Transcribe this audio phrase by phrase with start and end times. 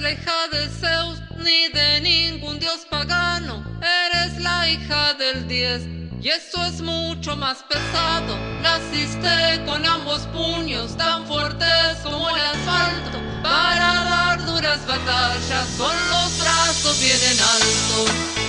[0.00, 5.82] la hija de Zeus ni de ningún dios pagano, eres la hija del 10
[6.22, 8.36] y eso es mucho más pesado.
[8.62, 16.38] Naciste con ambos puños tan fuertes como el asfalto para dar duras batallas con los
[16.40, 18.45] brazos bien en alto.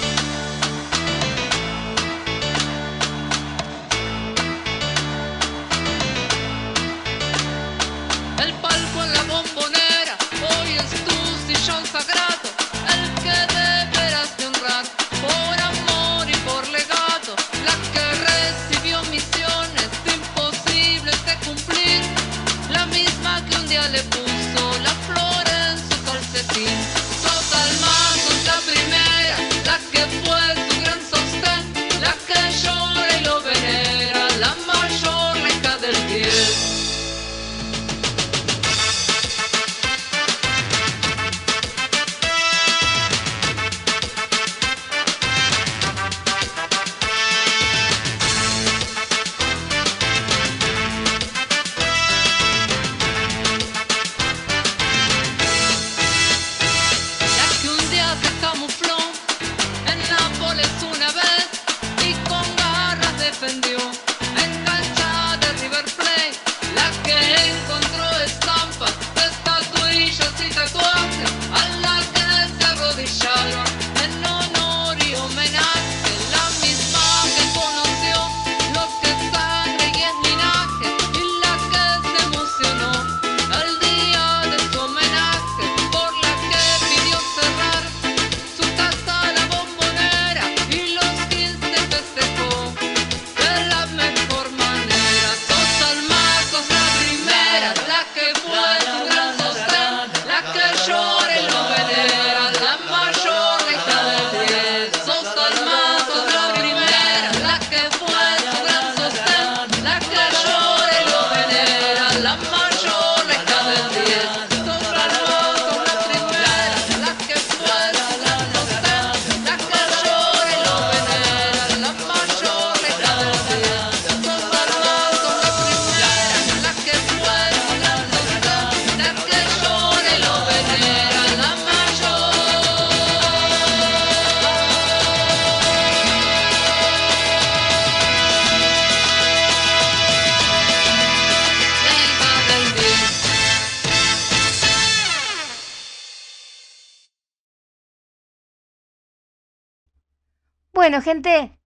[150.78, 151.58] Bueno, gente,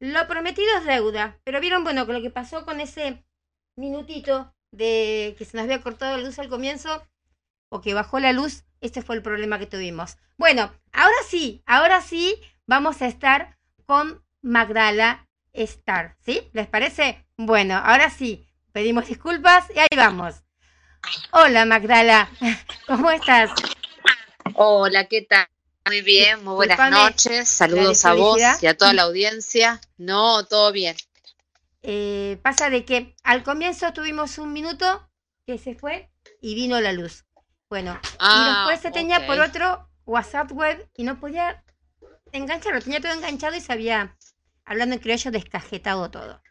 [0.00, 1.38] lo prometido es deuda.
[1.44, 3.22] Pero vieron, bueno, lo que pasó con ese
[3.76, 7.06] minutito de que se nos había cortado la luz al comienzo
[7.68, 10.16] o que bajó la luz, este fue el problema que tuvimos.
[10.38, 16.48] Bueno, ahora sí, ahora sí vamos a estar con Magdala Star, ¿sí?
[16.54, 17.22] ¿Les parece?
[17.36, 20.42] Bueno, ahora sí, pedimos disculpas y ahí vamos.
[21.32, 22.30] Hola Magdala,
[22.86, 23.50] ¿cómo estás?
[24.54, 25.53] Hola, ¿qué tal?
[25.86, 27.46] Muy bien, muy buenas noches.
[27.46, 29.82] Saludos a vos y a toda la audiencia.
[29.98, 30.96] No, todo bien.
[31.82, 35.06] Eh, pasa de que al comienzo tuvimos un minuto
[35.46, 37.26] que se fue y vino la luz.
[37.68, 41.62] Bueno, y ah, después se tenía por otro WhatsApp web y no podía
[42.32, 42.80] engancharlo.
[42.80, 44.16] Tenía todo enganchado y se había,
[44.64, 46.42] hablando en criollo, descajetado todo.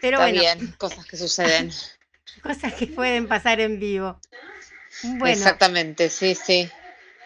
[0.00, 1.70] Pero Está bien, cosas que suceden.
[2.42, 4.20] cosas que pueden pasar en vivo.
[5.04, 6.68] Bueno, Exactamente, sí, sí.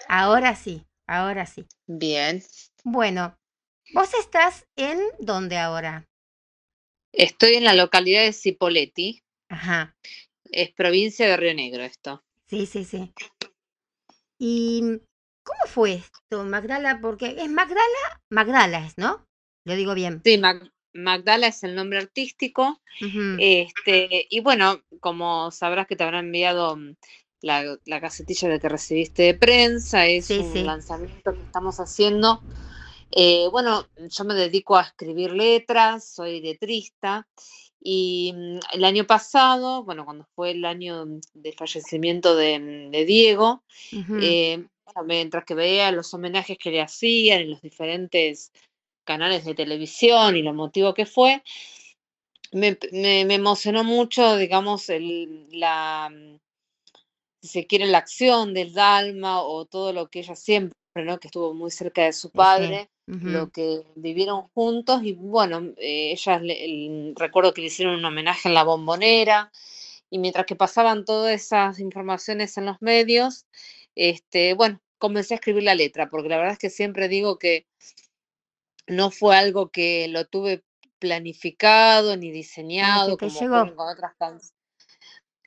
[0.08, 0.86] Ahora sí.
[1.06, 1.66] Ahora sí.
[1.86, 2.42] Bien.
[2.84, 3.38] Bueno,
[3.92, 6.08] ¿vos estás en dónde ahora?
[7.12, 9.22] Estoy en la localidad de Cipolletti.
[9.48, 9.96] Ajá.
[10.44, 12.24] Es provincia de Río Negro esto.
[12.46, 13.12] Sí, sí, sí.
[14.38, 15.00] ¿Y
[15.42, 17.00] cómo fue esto, Magdala?
[17.00, 19.26] Porque es Magdala, Magdala es, ¿no?
[19.64, 20.20] Lo digo bien.
[20.24, 20.40] Sí,
[20.94, 22.80] Magdala es el nombre artístico.
[23.38, 26.76] este, y bueno, como sabrás que te habrán enviado
[27.42, 32.40] la, la, casetilla de que recibiste de prensa, es un lanzamiento que estamos haciendo.
[33.10, 37.28] Eh, bueno, yo me dedico a escribir letras, soy letrista
[37.78, 41.04] y mm, el año pasado, bueno, cuando fue el año
[41.34, 43.62] de fallecimiento de, Diego,
[44.20, 44.64] eh,
[45.04, 48.52] mientras que veía los homenajes que le hacían en los diferentes
[49.04, 51.42] canales de televisión y lo motivo que fue,
[52.52, 56.36] me, me emocionó mucho, digamos, el, la, mm,
[57.42, 61.18] si se quiere, la acción del Dalma o todo lo que ella siempre, ¿no?
[61.18, 66.40] que estuvo muy cerca de su padre, lo que vivieron juntos y bueno, eh, ella
[67.16, 69.50] recuerdo que le hicieron un homenaje en la bombonera
[70.08, 73.46] y mientras que pasaban todas esas informaciones en los medios,
[73.96, 77.66] este, bueno, comencé a escribir la letra, porque la verdad es que siempre digo que
[78.86, 80.62] no fue algo que lo tuve
[81.00, 84.54] planificado ni diseñado como con otras canciones.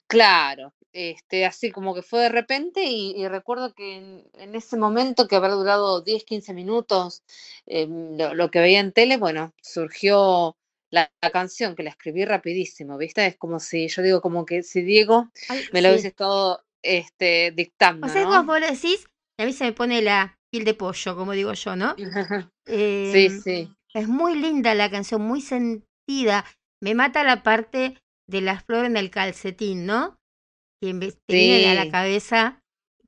[0.07, 5.35] Claro, este, así como que fue de repente y, recuerdo que en, ese momento que
[5.35, 7.21] habrá durado 10, 15 minutos
[7.65, 10.55] em, lo, que veía en tele, bueno, surgió
[10.91, 13.25] la, canción que la escribí rapidísimo, ¿viste?
[13.25, 15.29] Es como si, yo digo como que si Diego
[15.73, 18.07] me lo hubiese estado este, dictando.
[18.07, 18.45] O sea, ¿no?
[18.45, 19.05] vos decís,
[19.37, 21.93] a mí se me pone la piel de pollo, como digo yo, ¿no?
[22.65, 23.69] sí, em, sí.
[23.93, 26.45] Es muy linda la canción, muy sentida.
[26.81, 27.97] Me mata la parte
[28.29, 30.17] de las flores en el calcetín, ¿no?
[30.81, 32.61] Que me viene a la cabeza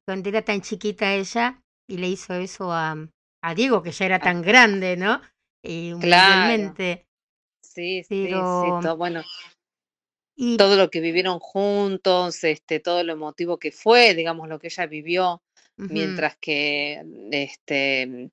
[0.06, 2.96] cuando era tan chiquita ella y le hizo eso a,
[3.42, 5.22] a Diego, que ya era tan grande, ¿no?
[5.62, 6.74] Y claro.
[7.62, 9.24] Sí, sí, sí, todo, bueno.
[10.36, 14.68] Y, todo lo que vivieron juntos, este, todo lo emotivo que fue, digamos, lo que
[14.68, 15.42] ella vivió,
[15.78, 18.32] mientras que este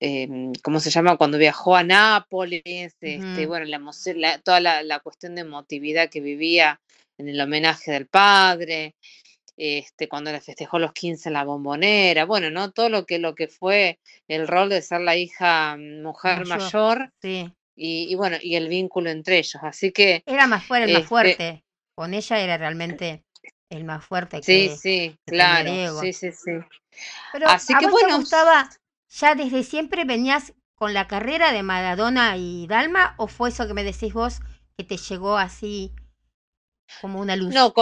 [0.00, 1.16] eh, ¿cómo se llama?
[1.16, 6.80] Cuando viajó a Nápoles, este, bueno, la, toda la, cuestión de emotividad que vivía
[7.18, 8.94] en el homenaje del padre,
[9.56, 12.70] este, cuando le festejó los 15 en la bombonera, bueno, ¿no?
[12.70, 13.98] Todo lo que, lo que fue
[14.28, 17.52] el rol de ser la hija mm, mujer mayor, sí.
[17.74, 19.58] y, bueno, y el vínculo entre ellos.
[19.62, 20.22] Así que.
[20.26, 21.64] Era más fuerte, el más este fuerte.
[21.94, 23.24] Con ella era realmente
[23.68, 24.44] el más fuerte que.
[24.44, 26.00] Sí, sí, claro.
[26.00, 26.52] Sí, sí, sí.
[27.32, 28.08] Pero Así que bueno.
[28.08, 28.70] Te gustaba
[29.10, 33.74] ¿Ya desde siempre venías con la carrera de Maradona y Dalma o fue eso que
[33.74, 34.40] me decís vos
[34.76, 35.92] que te llegó así
[37.00, 37.54] como una luz?
[37.54, 37.72] No,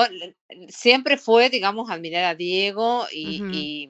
[0.69, 3.89] siempre fue, digamos, admirar a Diego y,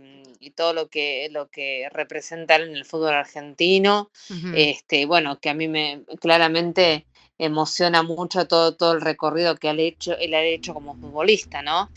[0.54, 4.10] todo lo que, lo que representa en el fútbol argentino.
[4.54, 7.06] este, bueno, que a mí me claramente
[7.38, 11.90] emociona mucho todo, todo el recorrido que ha hecho, él ha hecho como futbolista, ¿no?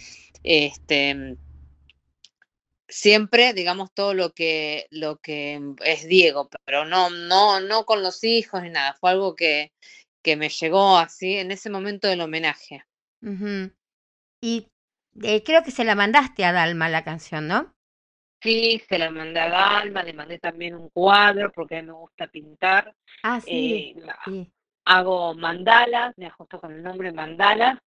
[0.44, 1.38] Este,
[2.90, 8.24] siempre, digamos, todo lo que, lo que es Diego, pero no, no, no con los
[8.24, 8.98] hijos ni nada.
[9.00, 9.72] Fue algo que,
[10.22, 12.84] que me llegó así en ese momento del homenaje.
[14.42, 14.68] Y
[15.24, 17.74] eh, creo que se la mandaste a Dalma la canción, ¿no?
[18.42, 21.94] Sí, se la mandé a Dalma, le mandé también un cuadro porque a mí me
[21.94, 22.96] gusta pintar.
[23.24, 23.96] Ah, sí.
[24.28, 24.52] Eh,
[24.86, 27.80] hago mandalas, me ajusto con el nombre mandalas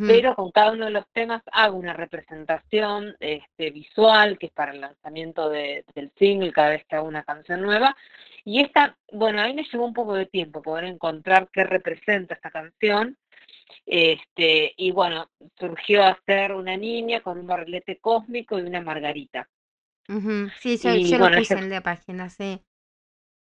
[0.00, 4.72] pero con cada uno de los temas hago una representación este, visual, que es para
[4.72, 5.84] el lanzamiento del
[6.16, 7.96] single, cada vez que hago una canción nueva.
[8.44, 12.34] Y esta, bueno, a mí me llevó un poco de tiempo poder encontrar qué representa
[12.34, 13.16] esta canción.
[13.84, 19.48] Este, y bueno, surgió a ser una niña con un barrilete cósmico y una margarita.
[20.60, 22.62] Sí, yo, lo puse en la página, sí.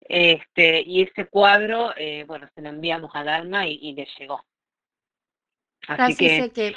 [0.01, 4.41] Este, y ese cuadro, eh, bueno, se lo enviamos a Dalma y le llegó.
[5.87, 6.41] Así que...
[6.41, 6.75] sé que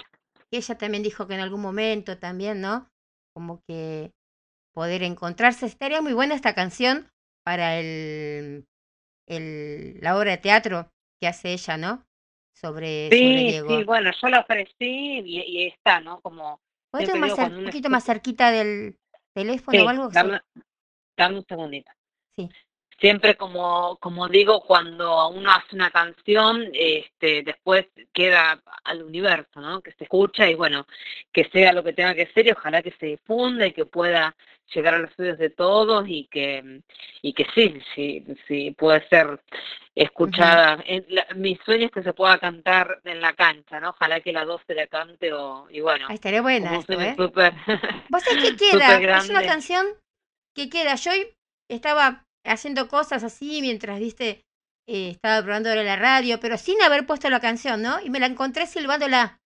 [0.50, 2.90] ella también dijo que en algún momento también, ¿no?
[3.34, 4.12] Como que
[4.74, 5.66] poder encontrarse.
[5.66, 7.10] Estaría muy buena esta canción
[7.44, 8.66] para el,
[9.26, 12.07] el la obra de teatro que hace ella, ¿no?
[12.60, 16.20] Sobre, sí, Sí, bueno, yo la ofrecí y, está, ¿no?
[16.20, 16.60] Como...
[16.90, 18.96] ¿Puedes estar un poquito más cerquita del
[19.32, 20.08] teléfono o algo?
[20.08, 20.40] Dame,
[21.16, 21.92] dame un segundito.
[22.36, 22.48] Sí
[23.00, 29.80] siempre como, como digo, cuando uno hace una canción, este, después queda al universo, ¿no?
[29.80, 30.86] Que se escucha y bueno,
[31.32, 34.34] que sea lo que tenga que ser y ojalá que se difunda y que pueda
[34.74, 36.82] llegar a los estudios de todos y que,
[37.22, 39.40] y que sí, sí, sí puede ser
[39.94, 40.82] escuchada.
[41.36, 43.90] mi sueño es que se pueda cantar en la cancha, ¿no?
[43.90, 46.08] Ojalá que la 12 la cante o, y bueno.
[46.10, 47.14] estaría buena esto, ¿eh?
[47.16, 49.18] ¿Vos sabés qué queda?
[49.18, 49.86] Es una canción
[50.54, 50.96] que queda.
[50.96, 51.12] Yo
[51.68, 54.44] estaba haciendo cosas así mientras, viste,
[54.86, 58.00] eh, estaba probando la radio, pero sin haber puesto la canción, ¿no?
[58.00, 59.40] Y me la encontré silbándola.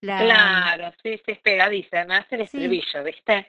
[0.00, 0.18] La...
[0.18, 3.46] Claro, sí, sí, es pegadiza, además el estribillo, ¿viste?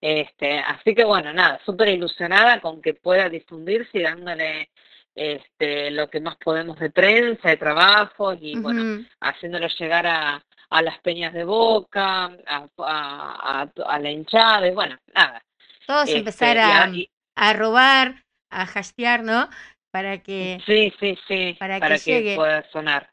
[0.00, 4.70] Este, así que bueno, nada, súper ilusionada con que pueda difundirse y dándole
[5.14, 10.82] este, lo que más podemos de prensa, de trabajo y bueno, haciéndolo llegar a, a
[10.82, 15.42] las peñas de boca, a, a, a, la hinchada, y bueno, nada.
[15.86, 16.92] Todos este, empezar a,
[17.38, 19.48] a robar, a hastear, ¿no?
[19.92, 23.10] Para que, sí, sí, sí, para, que, pueda sonar.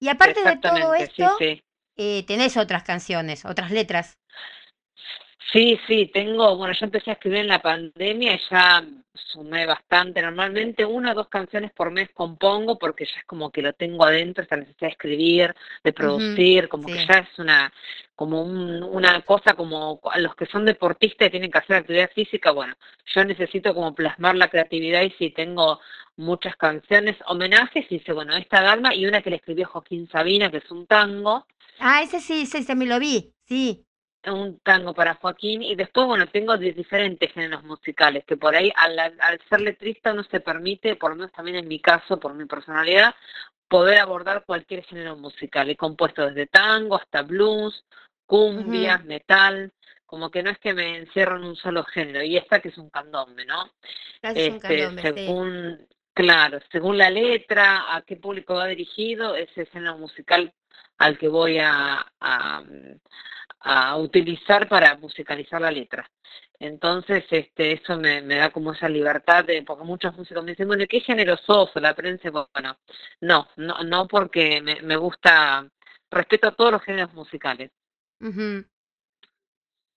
[0.00, 1.36] Y aparte de todo esto,
[2.00, 4.18] Eh, tenés otras canciones, otras letras.
[5.52, 10.20] Sí, sí, tengo, bueno, yo empecé a escribir en la pandemia y ya sumé bastante.
[10.20, 14.04] Normalmente una o dos canciones por mes compongo porque ya es como que lo tengo
[14.04, 17.72] adentro, esta necesidad de escribir, de producir, como que ya es una
[18.14, 22.74] como una cosa como los que son deportistas y tienen que hacer actividad física, bueno,
[23.14, 25.80] yo necesito como plasmar la creatividad y sí tengo
[26.16, 30.50] muchas canciones, homenajes, y dice, bueno, esta Dalma y una que le escribió Joaquín Sabina,
[30.50, 31.46] que es un tango.
[31.78, 33.87] Ah, ese sí, ese, ese me lo vi, sí.
[34.26, 38.98] Un tango para Joaquín y después, bueno, tengo diferentes géneros musicales que por ahí al,
[38.98, 42.44] al ser letrista no se permite, por lo menos también en mi caso, por mi
[42.44, 43.14] personalidad,
[43.68, 45.70] poder abordar cualquier género musical.
[45.70, 47.84] He compuesto desde tango hasta blues,
[48.26, 49.72] cumbia, metal,
[50.04, 52.22] como que no es que me encierro en un solo género.
[52.22, 53.70] Y esta que es un candombe, ¿no?
[54.22, 55.86] Este, según,
[56.18, 60.52] Claro, según la letra, a qué público va dirigido, ese género musical
[60.98, 66.10] al que voy a, a, utilizar para musicalizar la letra.
[66.58, 70.66] Entonces, este, eso me, me, da como esa libertad de, porque muchos músicos me dicen,
[70.66, 71.70] bueno, ¿qué género sos?
[71.76, 72.78] La prensa, bueno,
[73.20, 75.68] no, no, no porque me, gusta,
[76.10, 77.70] respeto a todos los géneros musicales.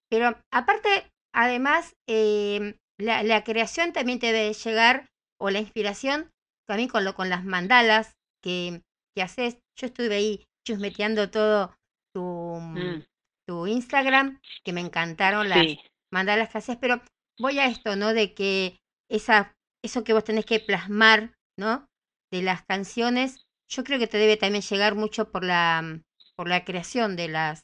[0.09, 5.07] Pero aparte, además, eh, la, la, creación también te debe llegar,
[5.39, 6.29] o la inspiración,
[6.67, 8.81] también con, lo, con las mandalas que,
[9.15, 9.57] que haces.
[9.75, 11.75] Yo estuve ahí chusmeteando todo
[12.13, 13.03] tu, mm.
[13.47, 15.65] tu Instagram, que me encantaron las
[16.11, 17.01] mandalas que haces, pero
[17.39, 18.13] voy a esto, ¿no?
[18.13, 21.87] De que esa, eso que vos tenés que plasmar, ¿no?
[22.31, 26.01] De las canciones, yo creo que te debe también llegar mucho por la,
[26.35, 27.61] por la creación de las,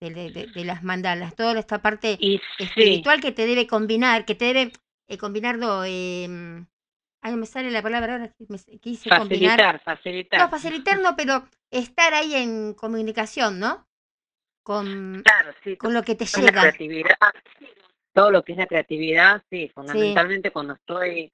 [0.00, 2.18] de, las mandalas, toda esta parte
[2.58, 4.72] espiritual que te debe combinar, que te debe
[5.08, 6.66] eh, combinar, no, eh,
[7.22, 8.34] ay, me sale la palabra ahora,
[8.80, 13.86] quise facilitar, Facilitar, No, facilitar no, pero estar ahí en comunicación, ¿no?
[14.62, 15.22] Con,
[15.78, 16.60] con lo que te llega.
[16.60, 17.16] Creatividad,
[18.12, 21.32] todo lo que es la creatividad, sí, fundamentalmente cuando estoy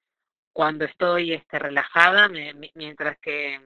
[0.52, 2.31] cuando estoy este, relajada,
[2.75, 3.61] mientras que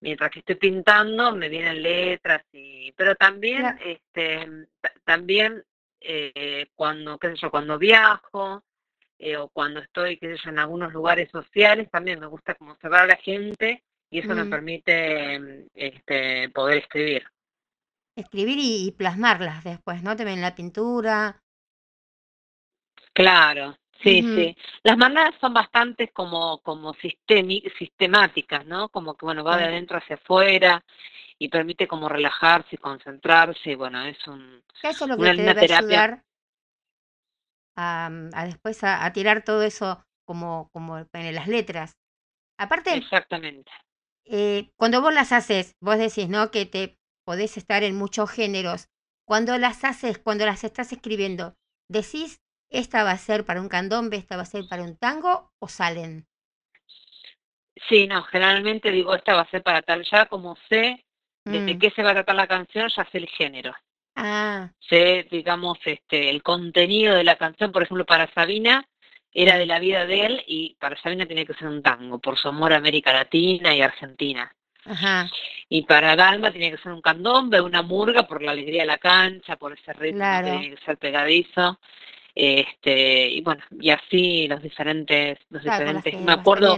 [0.00, 4.66] mientras que estoy pintando me vienen letras y pero también este
[5.04, 5.64] también
[6.00, 8.62] eh, cuando qué sé yo cuando viajo
[9.18, 12.72] eh, o cuando estoy qué sé yo en algunos lugares sociales también me gusta como
[12.72, 14.50] observar a la gente y eso me mm.
[14.50, 17.24] permite este poder escribir
[18.14, 21.42] escribir y, plasmarlas después no también la pintura
[23.12, 24.56] claro Sí, sí.
[24.82, 28.90] Las mandalas son bastantes como, como sistemáticas, ¿no?
[28.90, 30.84] Como que, bueno, va de adentro hacia afuera
[31.38, 33.70] y permite como relajarse y concentrarse.
[33.70, 36.22] Y bueno, es un, eso es lo que una te debe ayudar
[37.76, 41.96] a, a después a, tirar todo eso como, como en las letras.
[42.58, 43.70] Aparte, Exactamente.
[44.24, 46.50] Eh, cuando vos las haces, vos decís, ¿no?
[46.50, 48.88] Que te podés estar en muchos géneros.
[49.24, 51.54] Cuando las haces, cuando las estás escribiendo,
[51.88, 52.40] decís
[52.70, 55.68] ¿Esta va a ser para un candombe, esta va a ser para un tango o
[55.68, 56.26] salen?
[57.88, 61.04] Sí, no, generalmente digo, esta va a ser para tal, ya como sé
[61.44, 61.78] desde mm.
[61.78, 63.72] qué se va a tratar la canción, ya sé el género.
[64.16, 64.70] Ah.
[64.80, 68.88] Sé, digamos, este, el contenido de la canción, por ejemplo, para Sabina
[69.32, 72.38] era de la vida de él y para Sabina tenía que ser un tango, por
[72.38, 74.50] su amor a América Latina y Argentina.
[74.86, 75.28] Ajá.
[75.68, 78.98] Y para Dalma tenía que ser un candombe, una murga por la alegría de la
[78.98, 81.78] cancha, por ese ritmo que tenía que ser pegadizo.
[82.34, 86.76] Este, y bueno, y así los diferentes, los diferentes, me acuerdo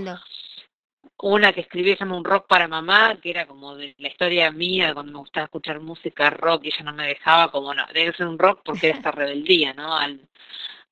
[1.21, 4.51] una que escribí se llama Un rock para mamá, que era como de la historia
[4.53, 8.17] mía, cuando me gustaba escuchar música rock y ella no me dejaba, como no, debe
[8.17, 9.97] ser un rock porque era esta rebeldía, ¿no?
[9.97, 10.29] Al,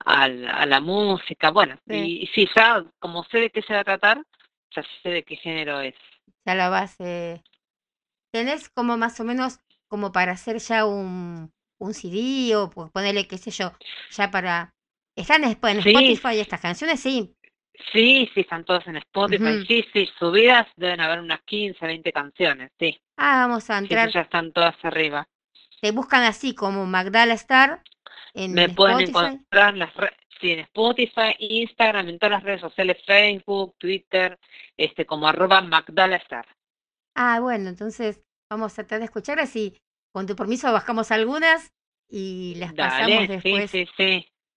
[0.04, 3.84] al, a la música, bueno, Y, sí, ya como sé de qué se va a
[3.84, 4.22] tratar,
[4.74, 5.94] ya sé de qué género es.
[6.44, 7.42] Ya la base.
[8.32, 13.38] ¿Tenés como más o menos como para hacer ya un, un CD o ponerle, qué
[13.38, 13.72] sé yo,
[14.10, 14.72] ya para...
[15.16, 17.00] ¿Están en Spotify estas canciones?
[17.00, 17.35] Sí.
[17.92, 19.64] Sí, sí, están todas en Spotify.
[19.66, 23.00] Sí, sí, subidas deben haber unas 15, 20 canciones, sí.
[23.16, 24.10] Ah, vamos a entrar.
[24.10, 25.26] ya están todas arriba.
[25.80, 27.82] Te buscan así como Magdala Star
[28.34, 29.92] en Me pueden encontrar en las
[30.40, 34.38] sí, en Spotify, Instagram, en todas las redes sociales, Facebook, Twitter,
[34.76, 36.46] este como arroba Magdala Star.
[37.14, 39.76] Ah, bueno, entonces vamos a tratar de escuchar así
[40.12, 41.72] con tu permiso bajamos algunas
[42.08, 43.70] y las pasamos después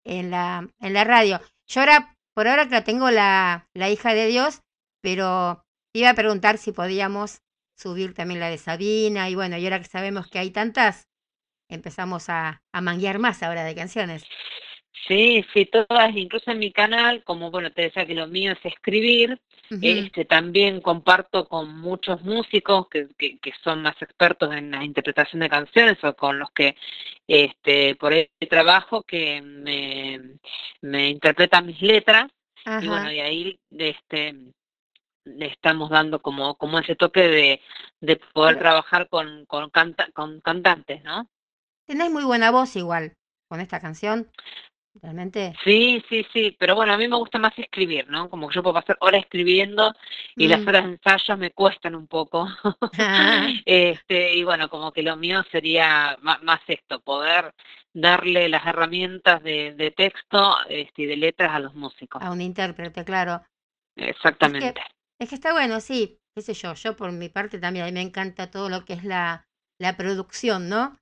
[0.05, 1.41] En, la, en la radio.
[1.67, 4.62] Yo ahora, por ahora la tengo la, la hija de Dios,
[5.01, 7.41] pero iba a preguntar si podíamos
[7.77, 11.07] subir también la de Sabina y bueno, y ahora que sabemos que hay tantas,
[11.69, 14.29] empezamos a, a manguear más ahora de canciones.
[15.07, 18.63] Sí, sí, todas, incluso en mi canal, como bueno, te decía que lo mío es
[18.63, 24.83] escribir, este, también comparto con muchos músicos que, que, que, son más expertos en la
[24.83, 26.75] interpretación de canciones o con los que
[27.27, 30.39] este, por el trabajo que me,
[30.81, 32.31] me interpretan mis letras
[32.81, 34.35] y bueno, y ahí este,
[35.23, 37.61] le estamos dando como, como ese toque de,
[38.01, 41.29] de poder trabajar con, con, canta, con cantantes, ¿no?
[41.85, 43.13] Tenés muy buena voz igual
[43.47, 44.29] con esta canción.
[44.96, 45.53] Realmente.
[45.63, 48.29] Sí, sí, sí, pero bueno, a mí me gusta más escribir, ¿no?
[48.29, 49.93] Como que yo puedo pasar horas escribiendo
[50.36, 50.67] y las mm.
[50.67, 52.48] horas de ensayo me cuestan un poco.
[53.65, 57.53] este, y bueno, como que lo mío sería más, esto, poder
[57.93, 62.22] darle las herramientas de, de texto este, y de letras a los músicos.
[62.22, 63.41] A un intérprete, claro.
[63.96, 64.81] Exactamente.
[65.19, 67.93] Es que, está bueno, sí, qué sé yo, yo por mi parte también, a mí
[67.93, 69.46] me encanta todo lo que es la,
[69.79, 70.98] la producción, ¿no?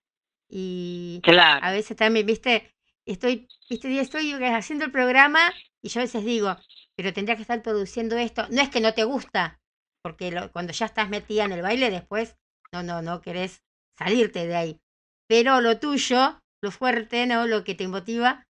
[0.49, 1.63] Y claro.
[1.63, 2.71] a veces también, viste,
[3.11, 6.55] estoy, viste, estoy haciendo el programa y yo a veces digo,
[6.95, 8.47] pero tendría que estar produciendo esto.
[8.49, 9.59] No es que no te gusta,
[10.01, 12.35] porque cuando ya estás metida en el baile después,
[12.71, 13.61] no, no, no querés
[13.97, 14.81] salirte de ahí.
[15.27, 17.47] Pero lo tuyo, lo fuerte, ¿no?
[17.47, 18.45] Lo que te motiva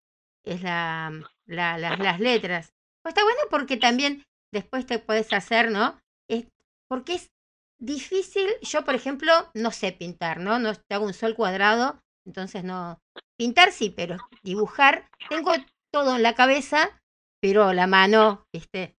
[0.44, 1.12] es la,
[1.46, 2.72] la, las letras.
[3.02, 6.00] Pues está bueno porque también después te puedes hacer, ¿no?
[6.28, 6.46] Es,
[6.88, 7.30] porque es
[7.78, 10.58] difícil, yo por ejemplo no sé pintar, ¿no?
[10.58, 13.01] No te hago un sol cuadrado, entonces no.
[13.38, 15.52] Pintar sí, pero dibujar, tengo
[15.92, 17.00] todo en la cabeza,
[17.40, 18.96] pero la mano, este,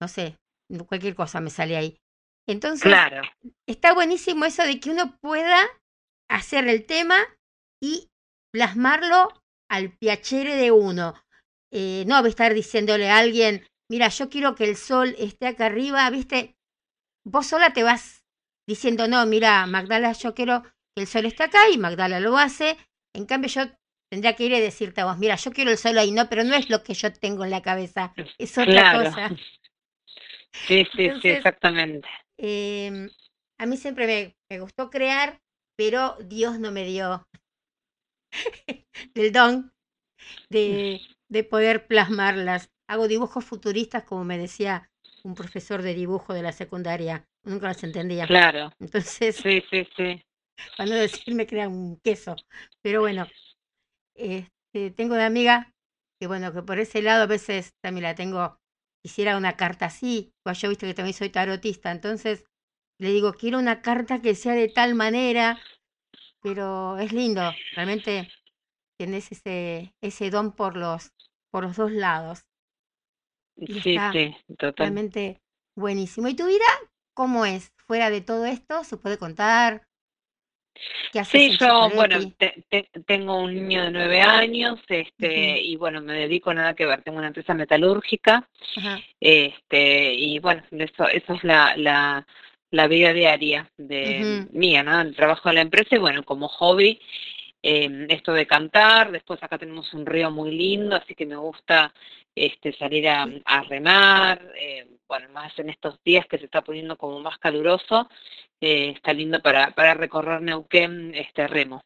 [0.00, 0.36] no sé,
[0.86, 1.98] cualquier cosa me sale ahí.
[2.48, 3.22] Entonces, claro.
[3.68, 5.58] está buenísimo eso de que uno pueda
[6.30, 7.16] hacer el tema
[7.82, 8.08] y
[8.52, 9.28] plasmarlo
[9.68, 11.14] al piacere de uno.
[11.72, 16.08] Eh, no estar diciéndole a alguien, mira, yo quiero que el sol esté acá arriba,
[16.10, 16.56] viste,
[17.24, 18.24] vos sola te vas
[18.68, 20.62] diciendo, no, mira, Magdala, yo quiero
[20.94, 22.76] que el sol esté acá y Magdala lo hace.
[23.16, 23.62] En cambio, yo
[24.10, 26.44] tendría que ir y decirte a vos, mira, yo quiero el sol ahí, no, pero
[26.44, 29.30] no es lo que yo tengo en la cabeza, es otra cosa.
[30.66, 32.08] Sí, sí, sí, exactamente.
[32.38, 33.10] Em,
[33.60, 35.38] a mí siempre me, me, gustó crear,
[35.76, 37.26] pero Dios no me dio
[39.14, 39.70] el don
[40.48, 42.70] de, de poder plasmarlas.
[42.88, 44.88] Hago dibujos futuristas, como me decía
[45.24, 47.26] un profesor de dibujo de la secundaria.
[47.44, 48.26] Nunca los entendía.
[48.26, 48.72] Claro.
[48.80, 50.22] Entonces, sí, sí, sí.
[50.76, 52.36] Para no decirme que era un queso.
[52.82, 53.26] Pero bueno,
[54.14, 55.72] este, tengo una amiga
[56.18, 58.58] que bueno, que por ese lado a veces también la tengo,
[59.02, 62.44] quisiera una carta así, pues yo viste que también soy tarotista, entonces
[62.98, 65.58] le digo, quiero una carta que sea de tal manera,
[66.42, 67.42] pero es lindo,
[67.74, 68.30] realmente
[68.98, 71.12] tienes ese, ese don por los,
[71.50, 72.46] por los dos lados.
[73.56, 75.42] sí, sí, totalmente
[75.76, 76.28] buenísimo.
[76.28, 76.64] ¿Y tu vida
[77.14, 77.72] cómo es?
[77.86, 79.86] Fuera de todo esto, ¿se puede contar?
[81.24, 82.18] Sí, yo, bueno,
[83.06, 87.02] tengo un niño de nueve años, este, y bueno, me dedico a nada que ver,
[87.02, 88.48] tengo una empresa metalúrgica,
[89.20, 92.26] este, y bueno, eso, eso es la, la,
[92.70, 95.00] la vida diaria de mía, ¿no?
[95.00, 97.00] El trabajo de la empresa y bueno, como hobby,
[97.62, 101.92] eh, esto de cantar, después acá tenemos un río muy lindo, así que me gusta
[102.34, 106.96] este, salir a, a remar, eh, bueno, más en estos días que se está poniendo
[106.96, 108.08] como más caluroso,
[108.60, 111.80] eh, está lindo para, para recorrer Neuquén este remo.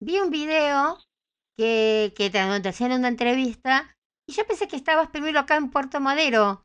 [0.00, 0.98] Vi un video
[1.56, 3.94] que, que te, hacían una entrevista
[4.28, 6.64] y yo pensé que estabas primero acá en Puerto Madero.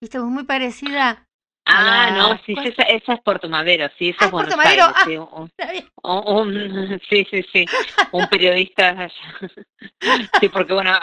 [0.00, 1.26] Viste, muy parecida
[1.66, 4.84] Ah, no, sí, esa, esa, es Puerto Madero, sí, esa ah, es Buenos Aires.
[5.04, 7.64] sí, un, sí, sí, sí,
[8.12, 9.08] un periodista
[10.40, 10.98] Sí, porque bueno,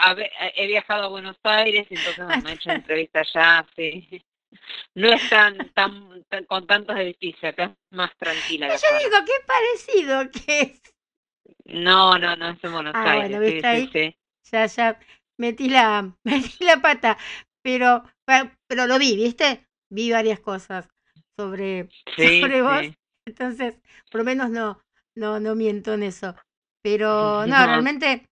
[0.54, 4.22] he viajado a Buenos Aires, entonces me he hecho entrevistas allá, sí.
[4.94, 8.68] No es tan, tan, con tantos edificios, acá es más tranquila.
[8.68, 10.82] Yo digo, qué parecido que es.
[11.64, 13.38] No, no, no es en Buenos ah, Aires.
[13.38, 14.98] Bueno, ¿viste sí, Sí, Ya, ya,
[15.36, 17.18] metí la, metí la pata,
[17.62, 19.67] pero, pero lo vi, ¿viste?
[19.90, 20.88] Vi varias cosas
[21.36, 22.94] sobre, sobre vos.
[23.26, 23.74] Entonces,
[24.10, 24.80] por lo menos no,
[25.14, 26.34] no, no miento en eso.
[26.82, 28.26] Pero no, realmente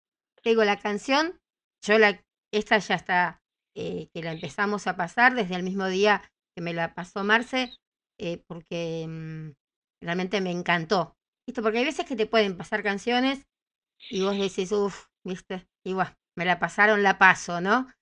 [0.42, 1.40] tengo la canción,
[1.84, 2.20] yo la,
[2.52, 3.40] esta ya está,
[3.74, 6.22] eh, que la empezamos a pasar desde el mismo día
[6.54, 7.72] que me la pasó Marce,
[8.18, 9.52] eh, porque mm,
[10.02, 11.16] realmente me encantó.
[11.46, 11.62] ¿Viste?
[11.62, 13.46] Porque hay veces que te pueden pasar canciones
[14.10, 15.94] y vos decís, uff, viste, y
[16.36, 17.92] me la pasaron, la paso, ¿no?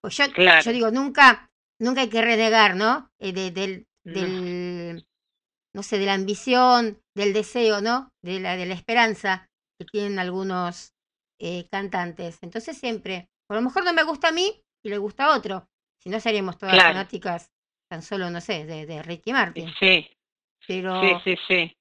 [0.00, 1.47] Pues yo, yo digo, nunca,
[1.80, 3.10] nunca hay que renegar, ¿no?
[3.18, 5.06] Eh, de, del, del,
[5.74, 8.10] no sé, de la ambición, del deseo, ¿no?
[8.22, 10.92] De la, de la esperanza que tienen algunos
[11.40, 12.38] eh, cantantes.
[12.42, 15.68] Entonces siempre, por lo mejor no me gusta a mí y le gusta a otro.
[16.02, 17.50] Si no seríamos todas fanáticas
[17.90, 19.72] tan solo, no sé, de, de Ricky Martin.
[19.80, 20.08] Sí.
[20.66, 21.76] Pero, sí, sí, sí.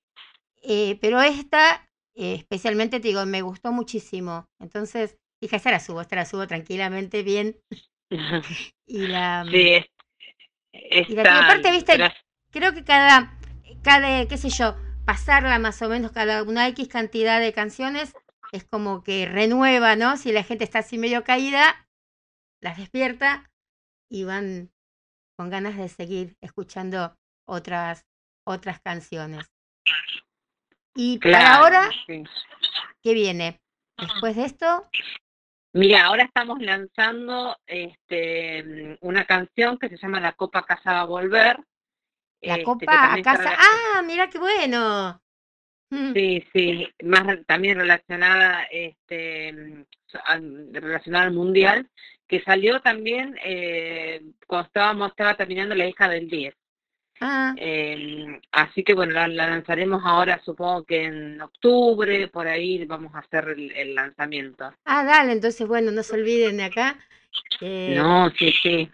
[0.63, 4.45] Eh, pero esta, especialmente te digo, me gustó muchísimo.
[4.59, 7.59] Entonces, dije, esta la subo, esta la subo tranquilamente, bien.
[8.85, 9.45] y la...
[9.49, 9.85] Sí,
[10.71, 11.97] y la aparte, viste,
[12.51, 13.37] creo que cada,
[13.83, 18.13] cada, qué sé yo, pasarla más o menos cada una X cantidad de canciones
[18.51, 20.17] es como que renueva, ¿no?
[20.17, 21.87] Si la gente está así medio caída,
[22.61, 23.49] las despierta
[24.09, 24.71] y van
[25.37, 27.15] con ganas de seguir escuchando
[27.45, 28.05] otras
[28.45, 29.45] otras canciones.
[30.95, 33.59] Y para ahora, ¿qué viene?
[33.97, 34.89] Después de esto,
[35.77, 41.05] Mira, ahora estamos lanzando este, una canción que se llama La Copa Casa va a
[41.05, 41.57] Volver.
[42.41, 43.55] La este, Copa a Casa.
[43.55, 45.21] Ah, mira qué bueno.
[45.91, 46.13] Mm.
[46.13, 49.85] Sí, sí, más también relacionada, este,
[50.71, 51.87] relacionada al mundial,
[52.27, 56.55] que salió también eh, cuando estábamos, estaba terminando la hija del 10.
[57.19, 57.53] Ah.
[57.57, 63.19] Em, así que bueno, la, lanzaremos ahora, supongo que en octubre, por ahí vamos a
[63.19, 64.73] hacer el, lanzamiento.
[64.85, 66.99] Ah, dale, entonces bueno, no se olviden de acá.
[67.61, 68.91] no, sí, sí.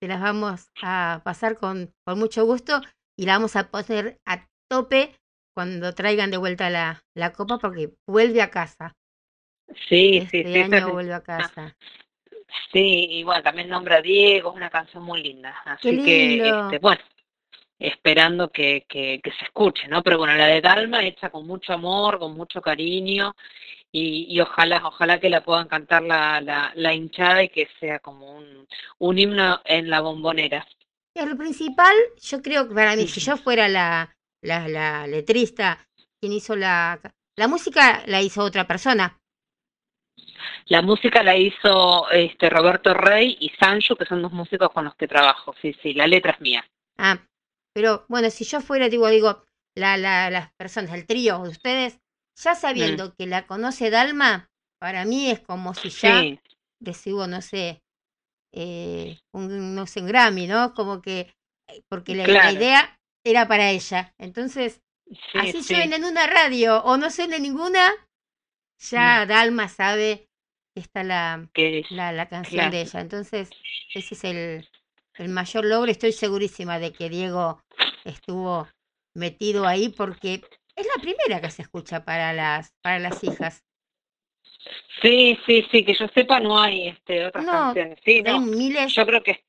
[0.00, 2.80] Te las vamos a pasar con, con mucho gusto
[3.16, 5.14] y la vamos a poner a tope
[5.54, 8.94] cuando traigan de vuelta la, la copa porque vuelve a casa.
[9.88, 10.60] Sí, sí, sí.
[10.60, 11.74] año vuelve a casa.
[12.72, 15.54] Sí, igual también nombra a Diego, es una canción muy linda.
[15.64, 17.02] Así que, este, bueno,
[17.78, 20.02] esperando que, que, se escuche, ¿no?
[20.02, 23.34] Pero bueno, la de Dalma hecha con mucho amor, con mucho cariño
[23.92, 27.98] y, y ojalá, ojalá que la puedan cantar la, la, la hinchada y que sea
[27.98, 28.66] como un,
[28.98, 30.66] un himno en la bombonera.
[31.14, 35.86] Y lo principal, yo creo que para mí, si yo fuera la, la, la letrista,
[36.20, 37.00] quien hizo la,
[37.36, 39.18] la música la hizo otra persona.
[40.66, 44.94] La música la hizo este Roberto Rey y Sancho, que son dos músicos con los
[44.94, 45.54] que trabajo.
[45.60, 46.64] Sí, sí, la letra es mía.
[46.96, 47.18] Ah,
[47.74, 49.44] pero bueno, si yo fuera, digo, digo,
[49.76, 52.00] la, la, las personas, el trío de ustedes,
[52.36, 52.56] ya mm.
[52.56, 56.22] sabiendo que la conoce Dalma, para mí es como si ya
[56.80, 57.82] recibo, no sé,
[58.52, 60.74] eh, un, no sé, un Grammy, ¿no?
[60.74, 61.34] Como que,
[61.68, 64.14] eh, porque la, idea era para ella.
[64.18, 64.80] Entonces,
[65.34, 67.90] así suena en una radio o no suena en ninguna,
[68.78, 69.28] ya mm.
[69.28, 70.28] Dalma sabe
[70.74, 71.48] que está la,
[71.90, 73.00] la, la, canción de ella.
[73.00, 73.50] Entonces,
[73.94, 74.68] ese es el,
[75.16, 75.90] el mayor logro.
[75.90, 77.62] Estoy segurísima de que Diego
[78.04, 78.68] estuvo
[79.14, 80.42] metido ahí porque
[80.76, 83.64] es la primera que se escucha para las para las hijas.
[85.02, 87.98] Sí, sí, sí, que yo sepa no hay este otras canciones.
[88.04, 88.40] Sí, no.
[88.40, 88.94] miles.
[88.94, 89.44] Yo creo que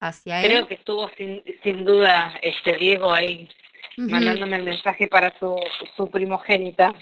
[0.00, 3.48] hacia creo que estuvo sin, sin duda este Diego ahí
[3.96, 5.56] mandándome el mensaje para su,
[5.96, 6.92] su primogénita.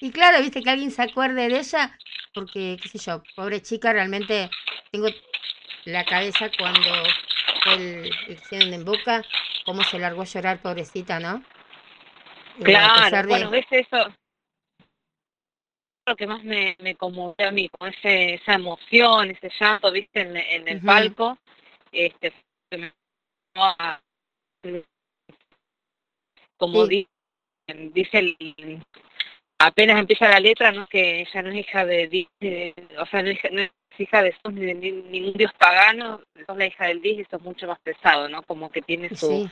[0.00, 1.98] Y claro, viste que alguien se acuerde de ella,
[2.34, 4.50] porque, qué sé yo, pobre chica, realmente
[4.90, 5.08] tengo
[5.86, 6.88] la cabeza cuando
[7.76, 8.10] el,
[8.50, 9.24] el en boca,
[9.64, 11.42] cómo se largó a llorar, pobrecita, ¿no?
[12.62, 14.12] Claro, bueno, ves eso,
[16.06, 20.20] lo que más me, me conmovió a mí, con ese, esa emoción, ese llanto, viste,
[20.20, 21.38] en, en el palco,
[21.92, 22.32] este,
[26.56, 27.08] como dice,
[27.92, 28.82] dice el,
[29.58, 32.26] apenas empieza la letra, no que ella no es hija de,
[32.98, 36.86] o sea, no es, hija de Sos ni de ningún dios pagano, sos la hija
[36.86, 38.42] del dios y eso es mucho más pesado, ¿no?
[38.42, 39.48] Como que tiene su,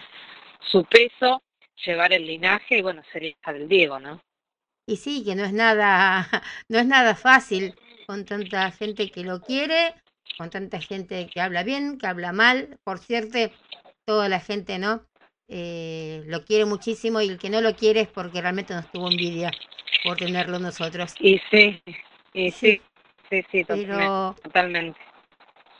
[0.60, 1.42] su peso
[1.84, 4.20] llevar el linaje y bueno, ser hija del Diego, ¿no?
[4.86, 6.28] Y sí, que no es nada,
[6.68, 7.74] no es nada fácil
[8.06, 9.94] con tanta gente que lo quiere,
[10.36, 13.38] con tanta gente que habla bien, que habla mal, por cierto,
[14.04, 15.06] toda la gente, ¿no?
[15.48, 19.10] Eh, lo quiere muchísimo y el que no lo quiere es porque realmente nos tuvo
[19.10, 19.50] envidia
[20.02, 21.14] por tenerlo nosotros.
[21.18, 21.82] Y sí,
[22.32, 22.82] y sí, sí,
[23.42, 25.00] sí, totalmente.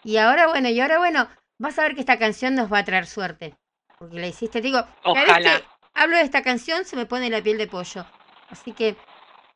[0.03, 2.85] Y ahora, bueno, y ahora, bueno, vas a ver que esta canción nos va a
[2.85, 3.55] traer suerte.
[3.99, 5.65] Porque la hiciste, digo, cada vez que
[5.95, 8.05] hablo de esta canción se me pone la piel de pollo.
[8.51, 8.97] Así que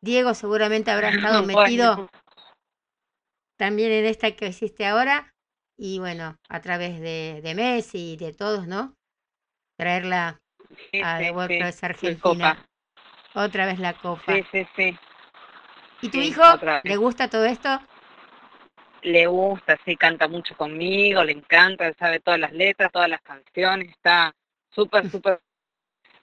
[0.00, 2.08] Diego seguramente habrá estado metido
[3.56, 5.34] también en esta que hiciste ahora.
[5.76, 8.96] Y bueno, a través de, de Messi y de todos, ¿no?
[9.76, 10.40] Traerla
[11.02, 12.66] a The World Argentina.
[13.34, 14.34] Otra vez la copa.
[14.34, 14.98] Sí, sí, sí.
[16.00, 16.42] ¿Y tu hijo
[16.84, 17.80] le gusta todo esto?
[19.02, 23.90] Le gusta, sí, canta mucho conmigo, le encanta, sabe todas las letras, todas las canciones,
[23.90, 24.34] está
[24.70, 25.40] súper, súper,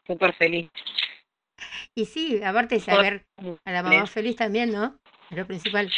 [0.06, 0.70] súper feliz.
[1.94, 3.26] Y sí, aparte de saber
[3.64, 4.98] a la mamá feliz también, ¿no?
[5.30, 5.92] Es lo principal.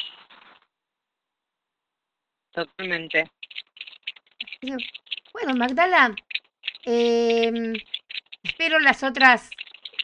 [2.52, 3.30] Totalmente.
[5.34, 6.16] Bueno, Magdala,
[6.86, 7.74] eh,
[8.44, 9.50] espero las otras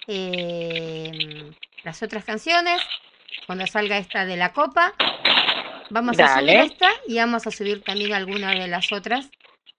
[0.08, 1.52] eh,
[1.84, 2.82] las otras canciones
[3.46, 4.94] cuando salga esta de la copa.
[5.90, 9.30] Vamos a subir esta y vamos a subir también alguna de las otras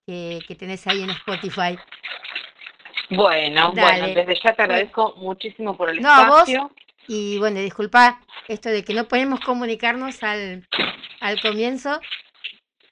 [0.05, 1.77] que, que tenés ahí en Spotify.
[3.09, 6.61] Bueno, bueno, desde ya te agradezco muchísimo por el no, espacio.
[6.63, 6.71] Vos,
[7.07, 10.67] y bueno, disculpa esto de que no podemos comunicarnos al,
[11.19, 11.99] al comienzo,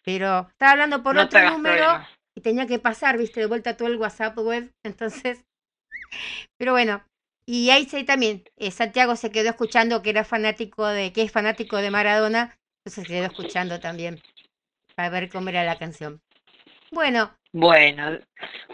[0.03, 2.05] pero estaba hablando por otro número
[2.35, 5.43] y tenía que pasar, viste, de vuelta todo el WhatsApp web, entonces,
[6.57, 7.03] pero bueno,
[7.45, 11.31] y ahí sí también, eh, Santiago se quedó escuchando que era fanático de, que es
[11.31, 14.21] fanático de Maradona, entonces se quedó escuchando también
[14.95, 16.21] para ver cómo era la canción.
[16.91, 17.35] Bueno.
[17.51, 18.17] Bueno,